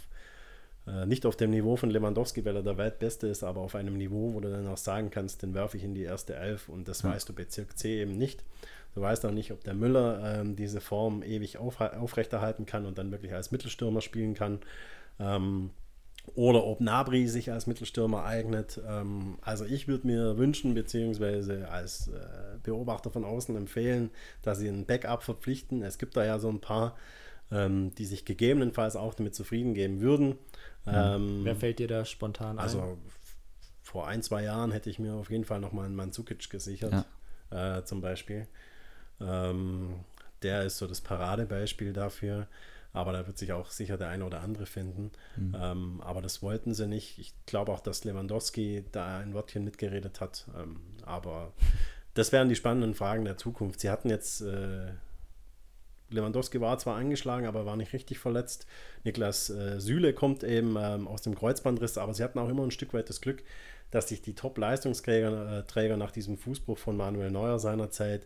[1.05, 4.33] nicht auf dem Niveau von Lewandowski, weil er der Weltbeste ist, aber auf einem Niveau,
[4.33, 7.01] wo du dann auch sagen kannst, den werfe ich in die erste Elf und das
[7.01, 7.09] ja.
[7.11, 8.43] weißt du Bezirk C eben nicht.
[8.95, 12.97] Du weißt auch nicht, ob der Müller ähm, diese Form ewig auf, aufrechterhalten kann und
[12.97, 14.59] dann wirklich als Mittelstürmer spielen kann.
[15.19, 15.71] Ähm,
[16.35, 18.79] oder ob Nabri sich als Mittelstürmer eignet.
[18.87, 24.09] Ähm, also ich würde mir wünschen, beziehungsweise als äh, Beobachter von außen empfehlen,
[24.41, 25.81] dass sie einen Backup verpflichten.
[25.81, 26.95] Es gibt da ja so ein paar,
[27.51, 30.37] ähm, die sich gegebenenfalls auch damit zufrieden geben würden.
[30.87, 32.63] Ähm, Wer fällt dir da spontan ein?
[32.63, 32.97] Also
[33.83, 37.05] vor ein, zwei Jahren hätte ich mir auf jeden Fall nochmal einen Manzukic gesichert,
[37.51, 37.77] ja.
[37.77, 38.47] äh, zum Beispiel.
[39.19, 39.95] Ähm,
[40.41, 42.47] der ist so das Paradebeispiel dafür.
[42.91, 45.11] Aber da wird sich auch sicher der eine oder andere finden.
[45.37, 45.55] Mhm.
[45.59, 47.19] Ähm, aber das wollten sie nicht.
[47.19, 50.47] Ich glaube auch, dass Lewandowski da ein Wörtchen mitgeredet hat.
[50.57, 51.53] Ähm, aber
[52.15, 53.79] das wären die spannenden Fragen der Zukunft.
[53.79, 54.87] Sie hatten jetzt, äh,
[56.09, 58.65] Lewandowski war zwar angeschlagen, aber war nicht richtig verletzt.
[59.03, 62.71] Niklas äh, Süle kommt eben ähm, aus dem Kreuzbandriss, aber sie hatten auch immer ein
[62.71, 63.43] Stück weit das Glück,
[63.91, 68.25] dass sich die Top-Leistungsträger äh, Träger nach diesem Fußbruch von Manuel Neuer seinerzeit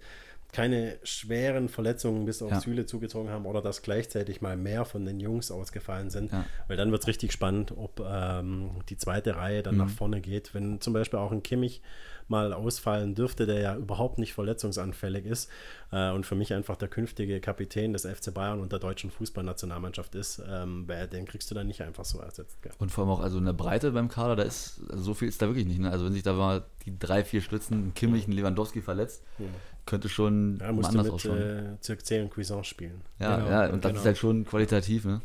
[0.54, 2.60] keine schweren Verletzungen bis auf ja.
[2.60, 6.32] Süle zugezogen haben oder dass gleichzeitig mal mehr von den Jungs ausgefallen sind.
[6.32, 6.46] Ja.
[6.67, 9.82] Weil dann wird es richtig spannend, ob ähm, die zweite Reihe dann mhm.
[9.82, 10.54] nach vorne geht.
[10.54, 11.82] Wenn zum Beispiel auch ein Kimmich
[12.28, 15.50] mal ausfallen dürfte, der ja überhaupt nicht verletzungsanfällig ist
[15.92, 20.16] äh, und für mich einfach der künftige Kapitän des FC Bayern und der deutschen Fußballnationalmannschaft
[20.16, 22.62] ist, ähm, den kriegst du dann nicht einfach so ersetzt.
[22.62, 22.72] Gell?
[22.80, 25.28] Und vor allem auch also in der Breite beim Kader, da ist also so viel
[25.28, 25.80] ist da wirklich nicht.
[25.80, 25.90] Ne?
[25.90, 29.46] Also wenn sich da mal die drei, vier Stützen Kimmich, und Lewandowski verletzt, ja.
[29.86, 31.38] könnte schon ja, musst anders ausschauen.
[31.38, 33.02] Äh, Zirkzee und Cuisance spielen.
[33.20, 34.00] Ja, genau, ja und das genau.
[34.00, 35.06] ist halt schon qualitativ.
[35.06, 35.22] Ne?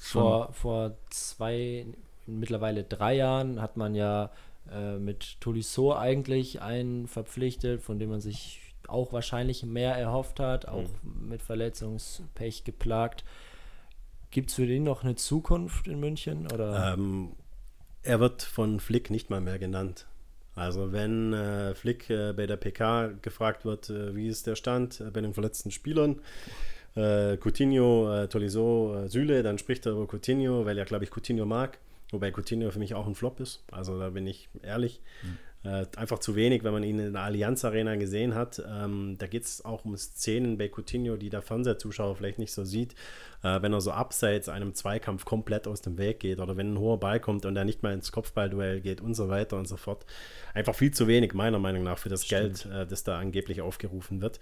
[0.00, 1.86] Vor, vor zwei,
[2.26, 4.30] mittlerweile drei Jahren hat man ja
[4.72, 10.66] äh, mit Tolisso eigentlich einen verpflichtet, von dem man sich auch wahrscheinlich mehr erhofft hat,
[10.66, 11.28] auch mhm.
[11.28, 13.24] mit Verletzungspech geplagt.
[14.30, 16.50] Gibt es für den noch eine Zukunft in München?
[16.52, 16.94] Oder?
[16.94, 17.32] Ähm,
[18.02, 20.06] er wird von Flick nicht mal mehr genannt.
[20.54, 25.00] Also wenn äh, Flick äh, bei der PK gefragt wird, äh, wie ist der Stand
[25.00, 26.20] äh, bei den verletzten Spielern,
[26.96, 31.78] äh, Coutinho, Tolisso, Süle, dann spricht er über Coutinho, weil er, glaube ich, Coutinho mag.
[32.10, 33.62] Wobei Coutinho für mich auch ein Flop ist.
[33.70, 35.00] Also da bin ich ehrlich.
[35.22, 35.38] Mhm.
[35.64, 38.62] Äh, einfach zu wenig, wenn man ihn in der Allianz Arena gesehen hat.
[38.66, 42.64] Ähm, da geht es auch um Szenen bei Coutinho, die der Fernsehzuschauer vielleicht nicht so
[42.64, 42.94] sieht.
[43.42, 46.78] Äh, wenn er so abseits einem Zweikampf komplett aus dem Weg geht oder wenn ein
[46.78, 49.76] hoher Ball kommt und er nicht mal ins Kopfballduell geht und so weiter und so
[49.76, 50.06] fort.
[50.54, 52.62] Einfach viel zu wenig, meiner Meinung nach, für das Stimmt.
[52.62, 54.38] Geld, äh, das da angeblich aufgerufen wird.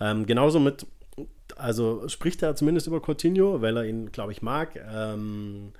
[0.00, 0.86] Ähm, genauso mit,
[1.56, 4.76] also spricht er zumindest über Coutinho, weil er ihn, glaube ich, mag.
[4.76, 5.72] Ähm,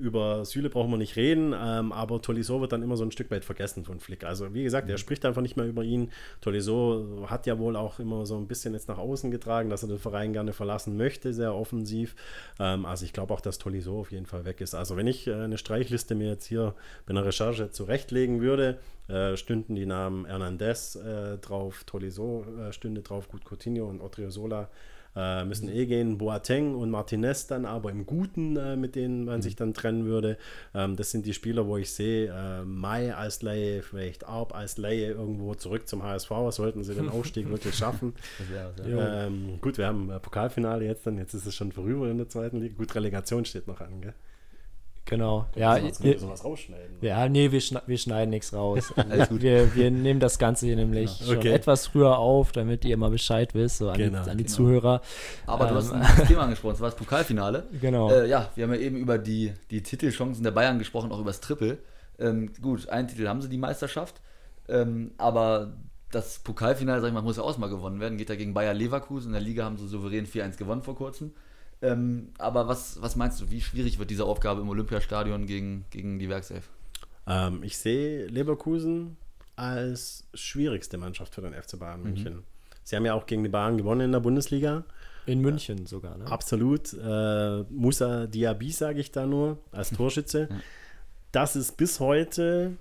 [0.00, 3.30] über Süle brauchen wir nicht reden, ähm, aber Tolisso wird dann immer so ein Stück
[3.30, 4.24] weit vergessen von Flick.
[4.24, 4.98] Also wie gesagt, er mhm.
[4.98, 6.10] spricht einfach nicht mehr über ihn.
[6.40, 9.88] Tolisso hat ja wohl auch immer so ein bisschen jetzt nach außen getragen, dass er
[9.88, 12.16] den Verein gerne verlassen möchte, sehr offensiv.
[12.58, 14.74] Ähm, also ich glaube auch, dass Tolisso auf jeden Fall weg ist.
[14.74, 16.74] Also wenn ich äh, eine Streichliste mir jetzt hier
[17.06, 23.02] bei einer Recherche zurechtlegen würde, äh, stünden die Namen Hernandez äh, drauf, Tolisso äh, stünde
[23.02, 24.68] drauf, gut Coutinho und Sola
[25.16, 26.18] äh, müssen eh gehen.
[26.18, 29.42] Boateng und Martinez dann aber im Guten, äh, mit denen man mhm.
[29.42, 30.36] sich dann trennen würde.
[30.74, 34.78] Ähm, das sind die Spieler, wo ich sehe, äh, Mai als Laie, vielleicht Arp als
[34.78, 36.30] Laie irgendwo zurück zum HSV.
[36.50, 38.14] Sollten sie den Aufstieg wirklich schaffen.
[38.86, 41.18] Ähm, gut, wir haben Pokalfinale jetzt dann.
[41.18, 42.74] Jetzt ist es schon vorüber in der zweiten Liga.
[42.76, 44.14] Gut, Relegation steht noch an, gell?
[45.06, 45.46] Genau.
[45.56, 46.98] Ja, ihr, sowas rausschneiden.
[47.00, 48.92] Ja, nee, wir, schneiden, wir schneiden nichts raus.
[49.30, 51.32] Wir, wir nehmen das Ganze hier nämlich genau.
[51.32, 51.48] okay.
[51.48, 54.44] schon etwas früher auf, damit ihr mal Bescheid wisst, so an, genau, die, an die
[54.44, 54.56] genau.
[54.56, 55.00] Zuhörer.
[55.46, 57.66] Aber ähm, du hast ein Thema angesprochen, das war das Pokalfinale.
[57.80, 58.10] Genau.
[58.10, 61.30] Äh, ja, wir haben ja eben über die, die Titelchancen der Bayern gesprochen, auch über
[61.30, 61.78] das Triple.
[62.18, 64.20] Ähm, gut, einen Titel haben sie, die Meisterschaft.
[64.68, 65.72] Ähm, aber
[66.10, 68.18] das Pokalfinale, sag ich mal, muss ja auch mal gewonnen werden.
[68.18, 69.28] Geht da gegen Bayer Leverkusen.
[69.28, 71.32] In der Liga haben sie souverän 4-1 gewonnen vor kurzem.
[71.82, 76.18] Ähm, aber was, was meinst du, wie schwierig wird diese Aufgabe im Olympiastadion gegen, gegen
[76.18, 76.68] die Werkself?
[77.26, 79.16] Ähm, ich sehe Leverkusen
[79.56, 82.36] als schwierigste Mannschaft für den FC Bayern München.
[82.36, 82.42] Mhm.
[82.84, 84.84] Sie haben ja auch gegen die Bayern gewonnen in der Bundesliga.
[85.26, 86.26] In München äh, sogar, ne?
[86.26, 86.92] Absolut.
[86.92, 90.48] Äh, Musa Diaby, sage ich da nur, als Torschütze.
[90.50, 90.56] Ja.
[91.32, 92.76] Das ist bis heute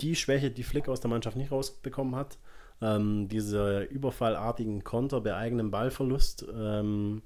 [0.00, 2.38] die Schwäche, die Flick aus der Mannschaft nicht rausbekommen hat.
[2.80, 6.46] Ähm, diese überfallartigen Konter bei eigenem Ballverlust.
[6.54, 7.22] Ähm,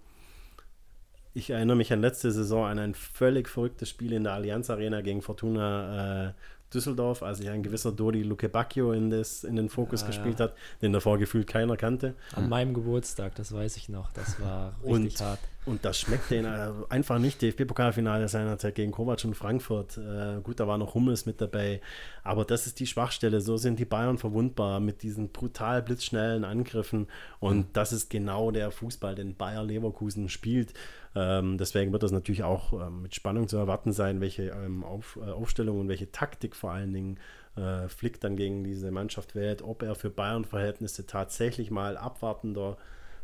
[1.34, 5.00] ich erinnere mich an letzte Saison an ein völlig verrücktes Spiel in der Allianz Arena
[5.00, 6.32] gegen Fortuna äh,
[6.74, 10.40] Düsseldorf, als sich ein gewisser Dodi Luke Bacchio in, das, in den Fokus ja, gespielt
[10.40, 10.46] ja.
[10.46, 12.14] hat, den davor gefühlt keiner kannte.
[12.34, 15.38] An meinem Geburtstag, das weiß ich noch, das war richtig und, hart.
[15.66, 16.46] Und das schmeckt denen
[16.90, 17.40] einfach nicht.
[17.40, 19.96] DFB-Pokalfinale seinerzeit gegen Kovac und Frankfurt.
[19.96, 21.80] Äh, gut, da war noch Hummels mit dabei.
[22.22, 23.40] Aber das ist die Schwachstelle.
[23.40, 27.06] So sind die Bayern verwundbar mit diesen brutal blitzschnellen Angriffen.
[27.40, 27.66] Und mhm.
[27.72, 30.74] das ist genau der Fußball, den Bayer Leverkusen spielt.
[31.16, 35.18] Ähm, deswegen wird das natürlich auch ähm, mit Spannung zu erwarten sein, welche ähm, Auf,
[35.20, 37.18] äh, Aufstellung und welche Taktik vor allen Dingen
[37.56, 42.76] äh, Flick dann gegen diese Mannschaft wählt, ob er für Bayern-Verhältnisse tatsächlich mal abwartender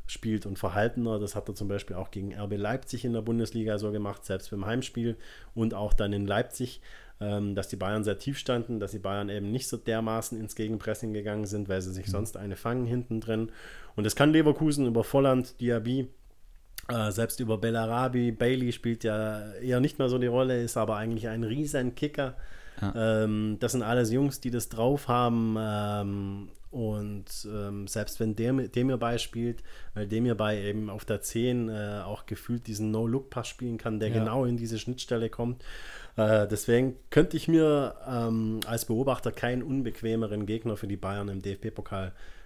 [0.06, 1.18] spielt und verhaltener.
[1.18, 4.50] Das hat er zum Beispiel auch gegen RB Leipzig in der Bundesliga so gemacht, selbst
[4.50, 5.16] beim Heimspiel
[5.54, 6.80] und auch dann in Leipzig,
[7.20, 10.54] ähm, dass die Bayern sehr tief standen, dass die Bayern eben nicht so dermaßen ins
[10.54, 12.12] Gegenpressing gegangen sind, weil sie sich mhm.
[12.12, 13.50] sonst eine fangen hinten drin.
[13.96, 16.08] Und das kann Leverkusen über Volland, Diaby,
[16.92, 18.32] äh, selbst über Bellarabi.
[18.32, 22.34] Bailey spielt ja eher nicht mehr so die Rolle, ist aber eigentlich ein riesen Kicker.
[22.80, 23.24] Ja.
[23.24, 25.56] Ähm, das sind alles Jungs, die das drauf haben.
[25.58, 29.62] Ähm, und ähm, selbst wenn der, Demir beispielt,
[29.94, 34.10] weil Demir bei eben auf der 10 äh, auch gefühlt diesen No-Look-Pass spielen kann, der
[34.10, 34.20] ja.
[34.20, 35.64] genau in diese Schnittstelle kommt.
[36.16, 41.42] Äh, deswegen könnte ich mir ähm, als Beobachter keinen unbequemeren Gegner für die Bayern im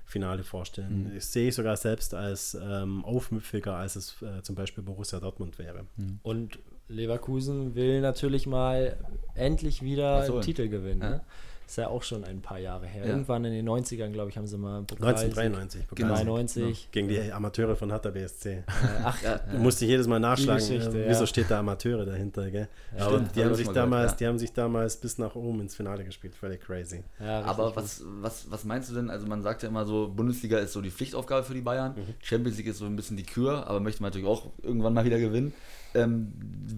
[0.04, 1.10] DFB-Pokal-Finale vorstellen.
[1.10, 1.16] Mhm.
[1.16, 5.58] Ich sehe ich sogar selbst als ähm, aufmüpfiger, als es äh, zum Beispiel Borussia Dortmund
[5.58, 5.86] wäre.
[5.96, 6.20] Mhm.
[6.22, 8.96] Und Leverkusen will natürlich mal
[9.34, 10.40] endlich wieder so.
[10.40, 11.02] Titel gewinnen.
[11.02, 11.10] Ja.
[11.10, 11.20] Ne?
[11.66, 13.04] Ist ja auch schon ein paar Jahre her.
[13.04, 13.10] Ja.
[13.10, 15.88] Irgendwann in den 90ern, glaube ich, haben sie mal Pokal 1993.
[15.88, 16.88] Pokal 93.
[16.90, 18.50] Gegen die Amateure von Hertha BSC.
[18.50, 18.62] Äh,
[19.02, 20.64] ach, ja, du musst dich jedes Mal nachschlagen.
[20.70, 22.68] Äh, wieso steht da Amateure dahinter, gell?
[22.96, 25.74] Ja, Aber die haben, sich damals, gehört, die haben sich damals bis nach oben ins
[25.74, 26.34] Finale gespielt.
[26.34, 27.02] Völlig crazy.
[27.18, 29.10] Aber was, was, was meinst du denn?
[29.10, 31.94] Also man sagt ja immer so, Bundesliga ist so die Pflichtaufgabe für die Bayern.
[31.96, 32.14] Mhm.
[32.22, 35.04] Champions League ist so ein bisschen die Kür, aber möchte man natürlich auch irgendwann mal
[35.04, 35.52] wieder gewinnen.
[35.94, 36.32] Ähm,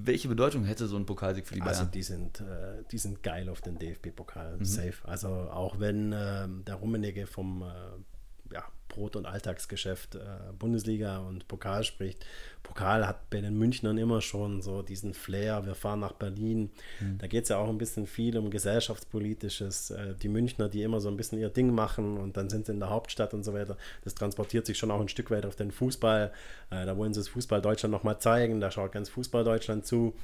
[0.04, 1.86] welche Bedeutung hätte so ein Pokalsieg für die also Bayern?
[1.86, 4.64] Also die sind, äh, die sind geil auf den DFB-Pokal, mhm.
[4.76, 5.08] Safe.
[5.08, 10.18] Also auch wenn äh, der Rummenigge vom äh, ja, Brot- und Alltagsgeschäft äh,
[10.58, 12.24] Bundesliga und Pokal spricht.
[12.62, 16.70] Pokal hat bei den Münchnern immer schon so diesen Flair, wir fahren nach Berlin.
[17.00, 17.18] Mhm.
[17.18, 19.90] Da geht es ja auch ein bisschen viel um gesellschaftspolitisches.
[19.90, 22.72] Äh, die Münchner, die immer so ein bisschen ihr Ding machen und dann sind sie
[22.72, 23.76] in der Hauptstadt und so weiter.
[24.04, 26.32] Das transportiert sich schon auch ein Stück weit auf den Fußball.
[26.70, 30.14] Äh, da wollen sie das Fußball Deutschland nochmal zeigen, da schaut ganz Fußball Deutschland zu.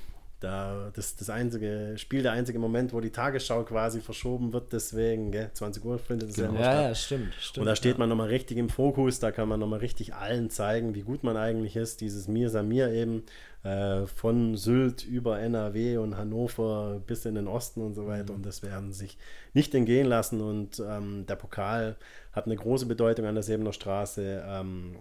[0.42, 5.30] Da, das, das einzige Spiel, der einzige Moment, wo die Tagesschau quasi verschoben wird, deswegen,
[5.30, 6.54] gell, 20 Uhr findet es genau.
[6.54, 7.62] ja Ja, ja, stimmt, stimmt.
[7.62, 7.98] Und da steht ja.
[7.98, 11.36] man nochmal richtig im Fokus, da kann man nochmal richtig allen zeigen, wie gut man
[11.36, 12.00] eigentlich ist.
[12.00, 13.22] Dieses Mir Samir eben
[13.62, 18.32] äh, von Sylt über NRW und Hannover bis in den Osten und so weiter.
[18.32, 18.38] Mhm.
[18.38, 19.18] Und das werden sich
[19.54, 20.40] nicht entgehen lassen.
[20.40, 21.96] Und ähm, der Pokal
[22.32, 24.42] hat eine große Bedeutung an der Sebener Straße.
[24.44, 24.96] Ähm,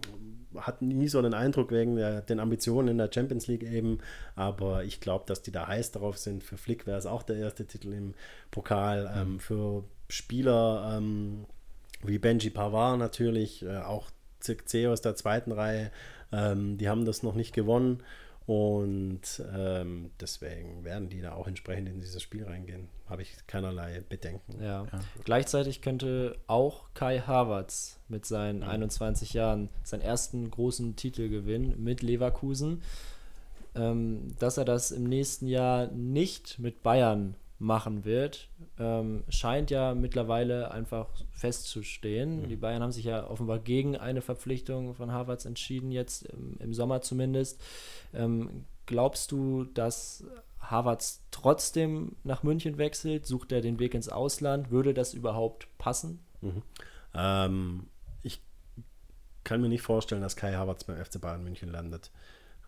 [0.58, 3.99] hat nie so einen Eindruck wegen der, den Ambitionen in der Champions League eben,
[4.36, 6.43] aber ich glaube, dass die da heiß darauf sind.
[6.43, 8.14] Für Flick wäre es auch der erste Titel im
[8.52, 9.12] Pokal.
[9.16, 11.45] Ähm, für Spieler ähm,
[12.04, 15.91] wie Benji Pavard natürlich, äh, auch C aus der zweiten Reihe,
[16.32, 18.04] ähm, die haben das noch nicht gewonnen.
[18.52, 22.89] Und ähm, deswegen werden die da auch entsprechend in dieses Spiel reingehen.
[23.08, 24.62] Habe ich keinerlei Bedenken.
[24.62, 24.84] Ja.
[24.91, 24.99] ja.
[25.24, 28.68] Gleichzeitig könnte auch Kai Havertz mit seinen mhm.
[28.68, 32.82] 21 Jahren seinen ersten großen Titel gewinnen mit Leverkusen.
[33.74, 38.49] Ähm, dass er das im nächsten Jahr nicht mit Bayern machen wird,
[38.80, 42.41] ähm, scheint ja mittlerweile einfach festzustehen.
[42.41, 42.49] Mhm.
[42.49, 46.74] Die Bayern haben sich ja offenbar gegen eine Verpflichtung von Harvards entschieden, jetzt im, im
[46.74, 47.62] Sommer zumindest.
[48.14, 50.26] Ähm, glaubst du, dass
[50.59, 53.28] Harvards trotzdem nach München wechselt?
[53.28, 54.72] Sucht er den Weg ins Ausland?
[54.72, 56.20] Würde das überhaupt passen?
[56.41, 56.64] Mhm.
[57.14, 57.88] Ähm,
[58.24, 58.41] ich
[59.43, 62.09] kann mir nicht vorstellen, dass Kai Havertz beim FC Bayern München landet.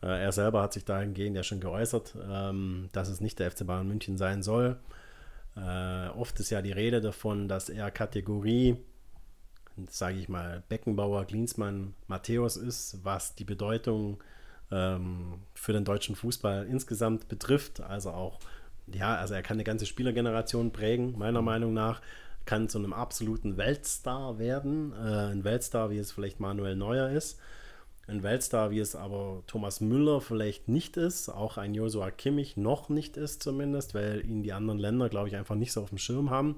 [0.04, 3.66] Äh, er selber hat sich dahingehend ja schon geäußert, ähm, dass es nicht der FC
[3.66, 4.78] Bayern München sein soll.
[5.56, 8.78] Äh, oft ist ja die Rede davon, dass er Kategorie,
[9.90, 14.22] sage ich mal, Beckenbauer, Klinsmann, Matthäus ist, was die Bedeutung
[14.72, 17.80] ähm, für den deutschen Fußball insgesamt betrifft.
[17.80, 18.40] Also auch,
[18.88, 22.02] ja, also er kann eine ganze Spielergeneration prägen, meiner Meinung nach
[22.46, 24.92] kann zu einem absoluten Weltstar werden.
[24.92, 27.40] Äh, ein Weltstar, wie es vielleicht Manuel Neuer ist
[28.08, 32.90] ein Weltstar, wie es aber Thomas Müller vielleicht nicht ist, auch ein Joshua Kimmich noch
[32.90, 35.98] nicht ist zumindest, weil ihn die anderen Länder, glaube ich, einfach nicht so auf dem
[35.98, 36.58] Schirm haben.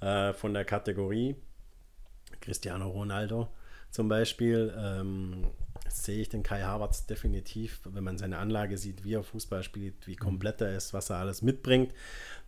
[0.00, 1.36] Äh, von der Kategorie
[2.40, 3.48] Cristiano Ronaldo
[3.90, 5.46] zum Beispiel ähm,
[5.92, 10.06] sehe ich den Kai Havertz definitiv, wenn man seine Anlage sieht, wie er Fußball spielt,
[10.06, 11.92] wie komplett er ist, was er alles mitbringt.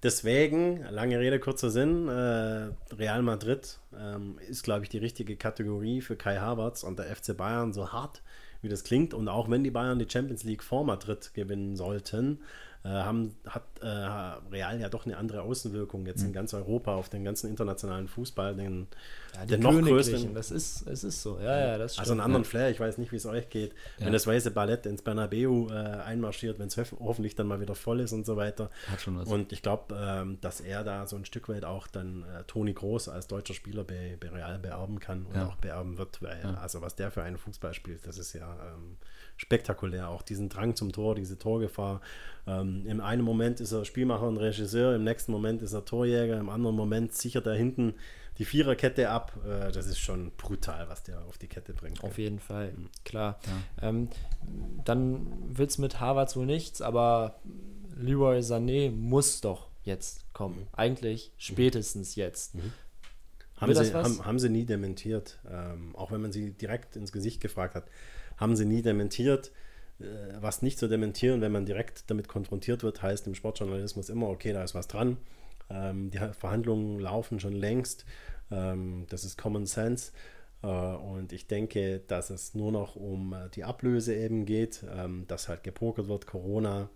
[0.02, 6.00] Deswegen, lange Rede, kurzer Sinn, äh, Real Madrid ähm, ist, glaube ich, die richtige Kategorie
[6.00, 8.22] für Kai Havertz und der FC Bayern, so hart
[8.62, 9.14] wie das klingt.
[9.14, 12.40] Und auch wenn die Bayern die Champions League vor Madrid gewinnen sollten,
[12.88, 16.28] haben, hat äh, Real ja doch eine andere Außenwirkung jetzt mhm.
[16.28, 18.88] in ganz Europa auf den ganzen internationalen Fußball, den,
[19.34, 20.34] ja, den noch größeren.
[20.34, 23.10] Das ist, es ist so, ja, ja, das Also einen anderen Flair, ich weiß nicht,
[23.10, 23.72] wie es euch geht.
[23.98, 24.06] Ja.
[24.06, 28.00] Wenn das weiße Ballett ins Bernabeu äh, einmarschiert, wenn es hoffentlich dann mal wieder voll
[28.00, 28.70] ist und so weiter.
[28.90, 29.28] Hat schon was.
[29.28, 32.74] Und ich glaube, ähm, dass er da so ein Stück weit auch dann äh, Toni
[32.74, 35.46] Groß als deutscher Spieler bei, bei Real beerben kann und ja.
[35.46, 38.98] auch beerben wird, weil also was der für einen Fußball spielt, das ist ja ähm,
[39.36, 40.08] spektakulär.
[40.08, 42.00] Auch diesen Drang zum Tor, diese Torgefahr.
[42.46, 46.38] Ähm, Im einen Moment ist er Spielmacher und Regisseur, im nächsten Moment ist er Torjäger,
[46.38, 47.94] im anderen Moment sichert er hinten
[48.38, 49.32] die Viererkette ab.
[49.46, 52.02] Äh, das ist schon brutal, was der auf die Kette bringt.
[52.02, 52.72] Auf jeden Fall,
[53.04, 53.38] klar.
[53.80, 54.08] Ähm,
[54.84, 55.26] dann
[55.56, 57.40] wird es mit Harvards wohl nichts, aber
[57.96, 60.66] Leroy Sané muss doch jetzt kommen.
[60.72, 62.54] Eigentlich spätestens jetzt.
[63.56, 65.38] Haben sie, haben, haben sie nie dementiert.
[65.48, 67.84] Ähm, auch wenn man sie direkt ins Gesicht gefragt hat,
[68.36, 69.52] haben sie nie dementiert.
[70.00, 70.04] Äh,
[70.40, 74.52] was nicht zu dementieren, wenn man direkt damit konfrontiert wird, heißt im Sportjournalismus immer, okay,
[74.52, 75.16] da ist was dran.
[75.70, 78.04] Ähm, die Verhandlungen laufen schon längst.
[78.50, 80.12] Ähm, das ist Common Sense.
[80.62, 85.26] Äh, und ich denke, dass es nur noch um äh, die Ablöse eben geht, ähm,
[85.28, 86.88] dass halt gepokert wird, Corona,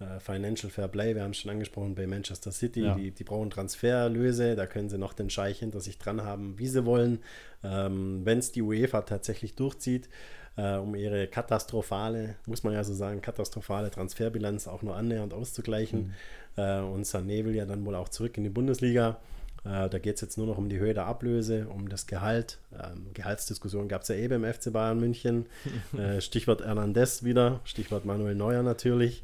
[0.00, 2.94] äh, Financial Fair Play, wir haben es schon angesprochen bei Manchester City, Ja.
[2.94, 6.66] die, die brauchen Transferlöse, da können sie noch den Scheich hinter sich dran haben, wie
[6.68, 7.20] sie wollen.
[7.64, 10.08] Ähm, Wenn es die UEFA tatsächlich durchzieht,
[10.56, 16.14] äh, um ihre katastrophale, muss man ja so sagen, katastrophale Transferbilanz auch nur annähernd auszugleichen.
[16.56, 19.18] Äh, und Sané will ja dann wohl auch zurück in die Bundesliga.
[19.64, 22.58] Äh, da geht es jetzt nur noch um die Höhe der Ablöse, um das Gehalt.
[22.72, 25.46] Ähm, Gehaltsdiskussion gab es ja eh beim FC Bayern München.
[25.98, 29.22] äh, Stichwort Hernandez wieder, Stichwort Manuel Neuer natürlich.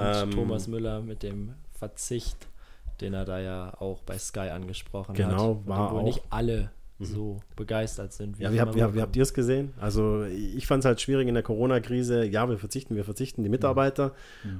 [0.00, 2.48] Ähm, Thomas Müller mit dem Verzicht,
[3.00, 5.66] den er da ja auch bei Sky angesprochen Genau, hat.
[5.68, 6.70] war und wo auch- nicht alle
[7.00, 8.38] so begeistert sind.
[8.38, 9.72] Ja, wie habt, wie, wie habt ihr es gesehen?
[9.80, 12.24] Also ich fand es halt schwierig in der Corona-Krise.
[12.24, 14.12] Ja, wir verzichten, wir verzichten die Mitarbeiter.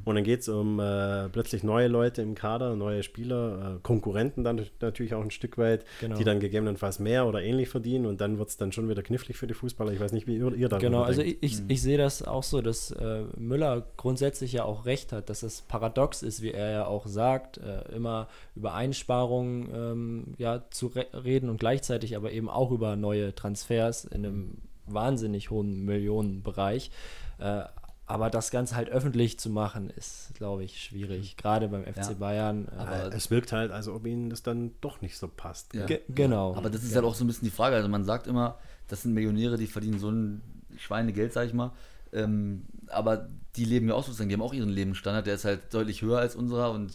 [0.05, 4.45] Und dann geht es um äh, plötzlich neue Leute im Kader, neue Spieler, äh, Konkurrenten
[4.45, 6.17] dann natürlich auch ein Stück weit, Genau.
[6.17, 8.07] die dann gegebenenfalls mehr oder ähnlich verdienen.
[8.07, 9.93] Und dann wird es dann schon wieder knifflig für die Fußballer.
[9.93, 11.39] Ich weiß nicht, wie ihr, ihr darüber Genau, also denkt.
[11.43, 15.29] ich, ich, ich sehe das auch so, dass äh, Müller grundsätzlich ja auch recht hat,
[15.31, 20.63] dass es paradox ist, wie er ja auch sagt, äh, immer über Einsparungen ähm, ja,
[20.71, 25.85] zu re reden und gleichzeitig aber eben auch über neue Transfers in einem wahnsinnig hohen
[25.85, 26.91] Millionenbereich.
[27.39, 27.63] Äh,
[28.07, 32.13] aber das Ganze halt öffentlich zu machen, ist, glaube ich, schwierig, gerade beim FC Ja.
[32.15, 32.67] Bayern.
[32.67, 35.75] Äh, Aber- es wirkt halt, als ob ihnen das dann doch nicht so passt.
[35.75, 35.87] Ja.
[35.87, 36.57] ge genau.
[36.57, 37.77] Aber das ist halt auch so ein bisschen die Frage.
[37.77, 38.59] Also man sagt immer,
[38.89, 40.41] das sind Millionäre, die verdienen so ein
[40.77, 41.71] Schweinegeld, sag ich mal.
[42.13, 45.73] Ähm, aber die leben ja auch sozusagen, die haben auch ihren Lebensstandard, der ist halt
[45.73, 46.93] deutlich höher als unserer und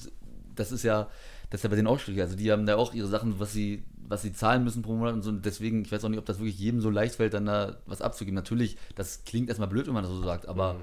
[0.54, 1.08] das ist ja,
[1.50, 2.22] das ist ja bei denen auch schwierig.
[2.22, 5.14] Also die haben da auch ihre Sachen, was sie, was sie zahlen müssen pro Monat
[5.14, 5.30] und so.
[5.30, 7.78] Und deswegen, ich weiß auch nicht, ob das wirklich jedem so leicht fällt, dann da
[7.86, 8.36] was abzugeben.
[8.36, 10.78] Natürlich, das klingt erstmal blöd, wenn man das so sagt, aber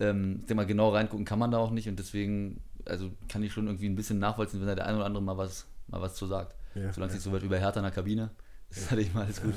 [0.00, 3.42] ähm, ich denke mal, genau reingucken kann man da auch nicht und deswegen, also kann
[3.42, 6.00] ich schon irgendwie ein bisschen nachvollziehen, wenn da der eine oder andere mal was, mal
[6.00, 6.54] was zu sagt.
[6.74, 7.16] Ja, Solange es ja.
[7.16, 8.30] nicht so weit über Hertha in der Kabine
[8.70, 9.54] ist, hatte ich mal alles gut.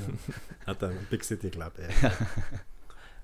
[0.66, 1.88] Hat dann Big City Club, ey.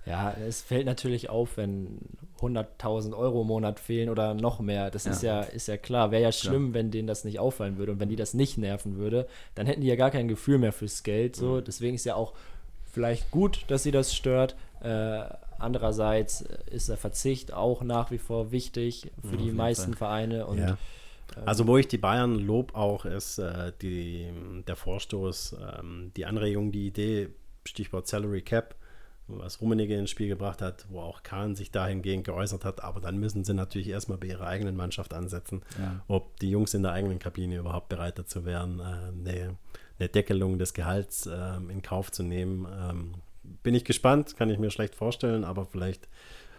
[0.06, 1.98] Ja, es fällt natürlich auf, wenn
[2.40, 4.90] 100.000 Euro im Monat fehlen oder noch mehr.
[4.90, 6.10] Das ist ja ist ja klar.
[6.10, 8.96] Wäre ja schlimm, wenn denen das nicht auffallen würde und wenn die das nicht nerven
[8.96, 11.36] würde, dann hätten die ja gar kein Gefühl mehr fürs Geld.
[11.36, 12.34] So, deswegen ist ja auch
[12.92, 14.56] vielleicht gut, dass sie das stört.
[14.82, 15.24] Äh,
[15.58, 20.08] andererseits ist der Verzicht auch nach wie vor wichtig für die jeden meisten Fall.
[20.08, 20.76] Vereine und Ja.
[21.46, 24.28] Also wo ich die Bayern lob auch, ist äh, die,
[24.68, 27.30] der Vorstoß, ähm, die Anregung, die Idee,
[27.64, 28.76] Stichwort Salary Cap,
[29.26, 33.18] was Rummenigge ins Spiel gebracht hat, wo auch Kahn sich dahingehend geäußert hat, aber dann
[33.18, 35.62] müssen sie natürlich erstmal bei ihrer eigenen Mannschaft ansetzen,
[36.08, 39.56] ob die Jungs in der eigenen Kabine überhaupt bereit dazu wären, äh, eine,
[39.98, 42.66] eine Deckelung des Gehalts ähm, in Kauf zu nehmen.
[42.78, 43.14] Ähm,
[43.62, 46.08] bin ich gespannt, kann ich mir schlecht vorstellen, aber vielleicht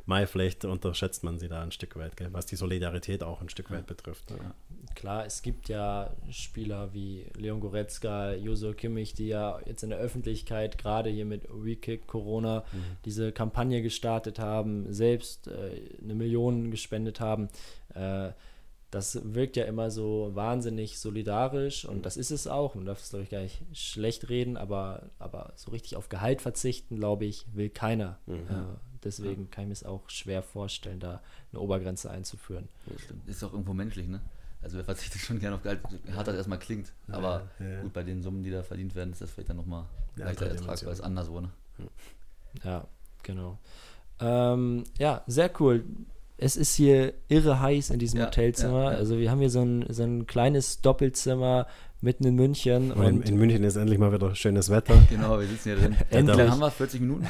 [0.08, 3.50] Mai, vielleicht unterschätzt man sie da ein Stück weit, gell, was die Solidarität auch ein
[3.50, 4.30] Stück weit betrifft.
[4.30, 4.54] ne?
[4.94, 10.00] Klar, es gibt ja Spieler wie Leon Goretzka, Joso Kimmich, die ja jetzt in der
[10.00, 12.64] Öffentlichkeit gerade hier mit WeKick Corona
[13.04, 17.50] diese Kampagne gestartet haben, selbst äh, eine Million gespendet haben.
[17.94, 18.32] Äh,
[18.92, 22.76] das wirkt ja immer so wahnsinnig solidarisch und das ist es auch.
[22.76, 26.42] Man darf es, glaube ich, gar nicht schlecht reden, aber, aber so richtig auf Gehalt
[26.42, 28.20] verzichten, glaube ich, will keiner.
[28.28, 32.68] Äh, deswegen kann ich mir es auch schwer vorstellen, da eine Obergrenze einzuführen.
[32.88, 33.28] Das stimmt.
[33.28, 34.20] Ist auch irgendwo menschlich, ne?
[34.62, 35.80] Also wer verzichtet schon gerne auf Gehalt,
[36.16, 36.92] hart das erstmal klingt.
[37.08, 37.82] Aber ja, ja.
[37.82, 39.86] gut, bei den Summen, die da verdient werden, ist das vielleicht dann nochmal
[40.18, 41.50] Ja, leichter ertragbar als anderswo, ne?
[42.64, 42.88] Ja,
[43.22, 43.60] genau.
[44.20, 45.84] Ähm, ja, sehr cool.
[46.38, 48.86] Es ist hier irre heiß in diesem Ja, Hotelzimmer.
[48.86, 48.98] ja, ja.
[48.98, 51.68] Also wir haben hier so ein, so ein kleines Doppelzimmer
[52.02, 52.92] mitten in München.
[52.92, 54.96] Und in, in München ist endlich mal wieder schönes Wetter.
[55.10, 55.96] Genau, wir sitzen hier drin.
[56.10, 56.38] Endlich.
[56.38, 56.72] lange haben wir?
[56.72, 57.28] 40 Minuten?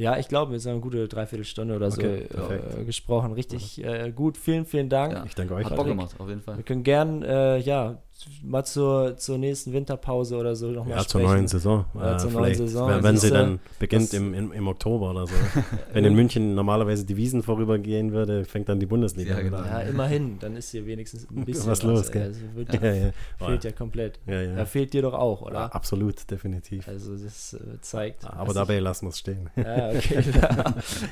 [0.00, 2.78] Ja, ich glaube, wir haben eine gute Dreiviertelstunde oder so Okay, perfekt.
[2.78, 3.32] äh, gesprochen.
[3.34, 4.38] Richtig äh, gut.
[4.38, 5.12] Vielen, vielen Dank.
[5.12, 5.24] Ja.
[5.26, 5.66] Ich danke euch.
[5.66, 6.56] Hat Bock gemacht, auf jeden Fall.
[6.56, 7.98] Wir können gern, äh, ja,
[8.42, 11.26] mal zur, zur nächsten Winterpause oder so nochmal Ja, zur sprechen.
[11.36, 11.84] neuen Saison.
[11.94, 12.88] Ja, äh, zur neuen Saison.
[12.90, 15.34] Wenn, wenn sie dann beginnt im, im, im Oktober oder so.
[15.92, 19.58] wenn in München normalerweise die Wiesen vorübergehen würde, fängt dann die Bundesliga Ja, genau.
[19.58, 19.88] wieder Ja, an.
[19.88, 20.38] immerhin.
[20.38, 22.22] Dann ist hier wenigstens ein bisschen Was los, gell?
[22.24, 23.10] Also wird, Ja, ja.
[23.38, 24.18] Fehlt ja komplett.
[24.26, 25.54] Ja, fehlt dir doch auch, oder?
[25.54, 26.86] Ja, absolut, definitiv.
[26.88, 28.24] Also das äh, zeigt.
[28.26, 29.50] Aber dabei lassen wir es stehen.
[29.56, 30.22] Ich, ja, okay.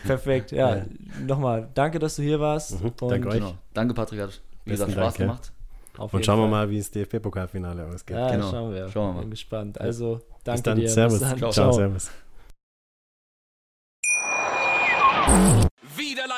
[0.06, 0.52] Perfekt.
[0.52, 0.84] Ja, Ja.
[1.26, 2.80] nochmal, danke, dass du hier warst.
[2.80, 3.34] Mhm, Und danke euch.
[3.34, 3.54] Genau.
[3.74, 5.52] Danke, Patrick, hat wie gesagt Spaß Dank, gemacht.
[5.98, 6.50] Auf Und schauen wir Fall.
[6.66, 8.16] mal, wie das DFB-Pokalfinale ausgeht.
[8.16, 8.50] Ja, Genau.
[8.50, 8.88] schauen wir.
[8.88, 9.20] Schauen wir mal.
[9.22, 9.80] Bin gespannt.
[9.80, 10.88] Also, danke Bis dann, dir.
[10.88, 11.18] Servus.
[11.18, 11.38] Bis dann.
[11.38, 11.72] Ciao, Ciao.
[11.72, 12.10] Servus.
[15.96, 16.37] Wieder live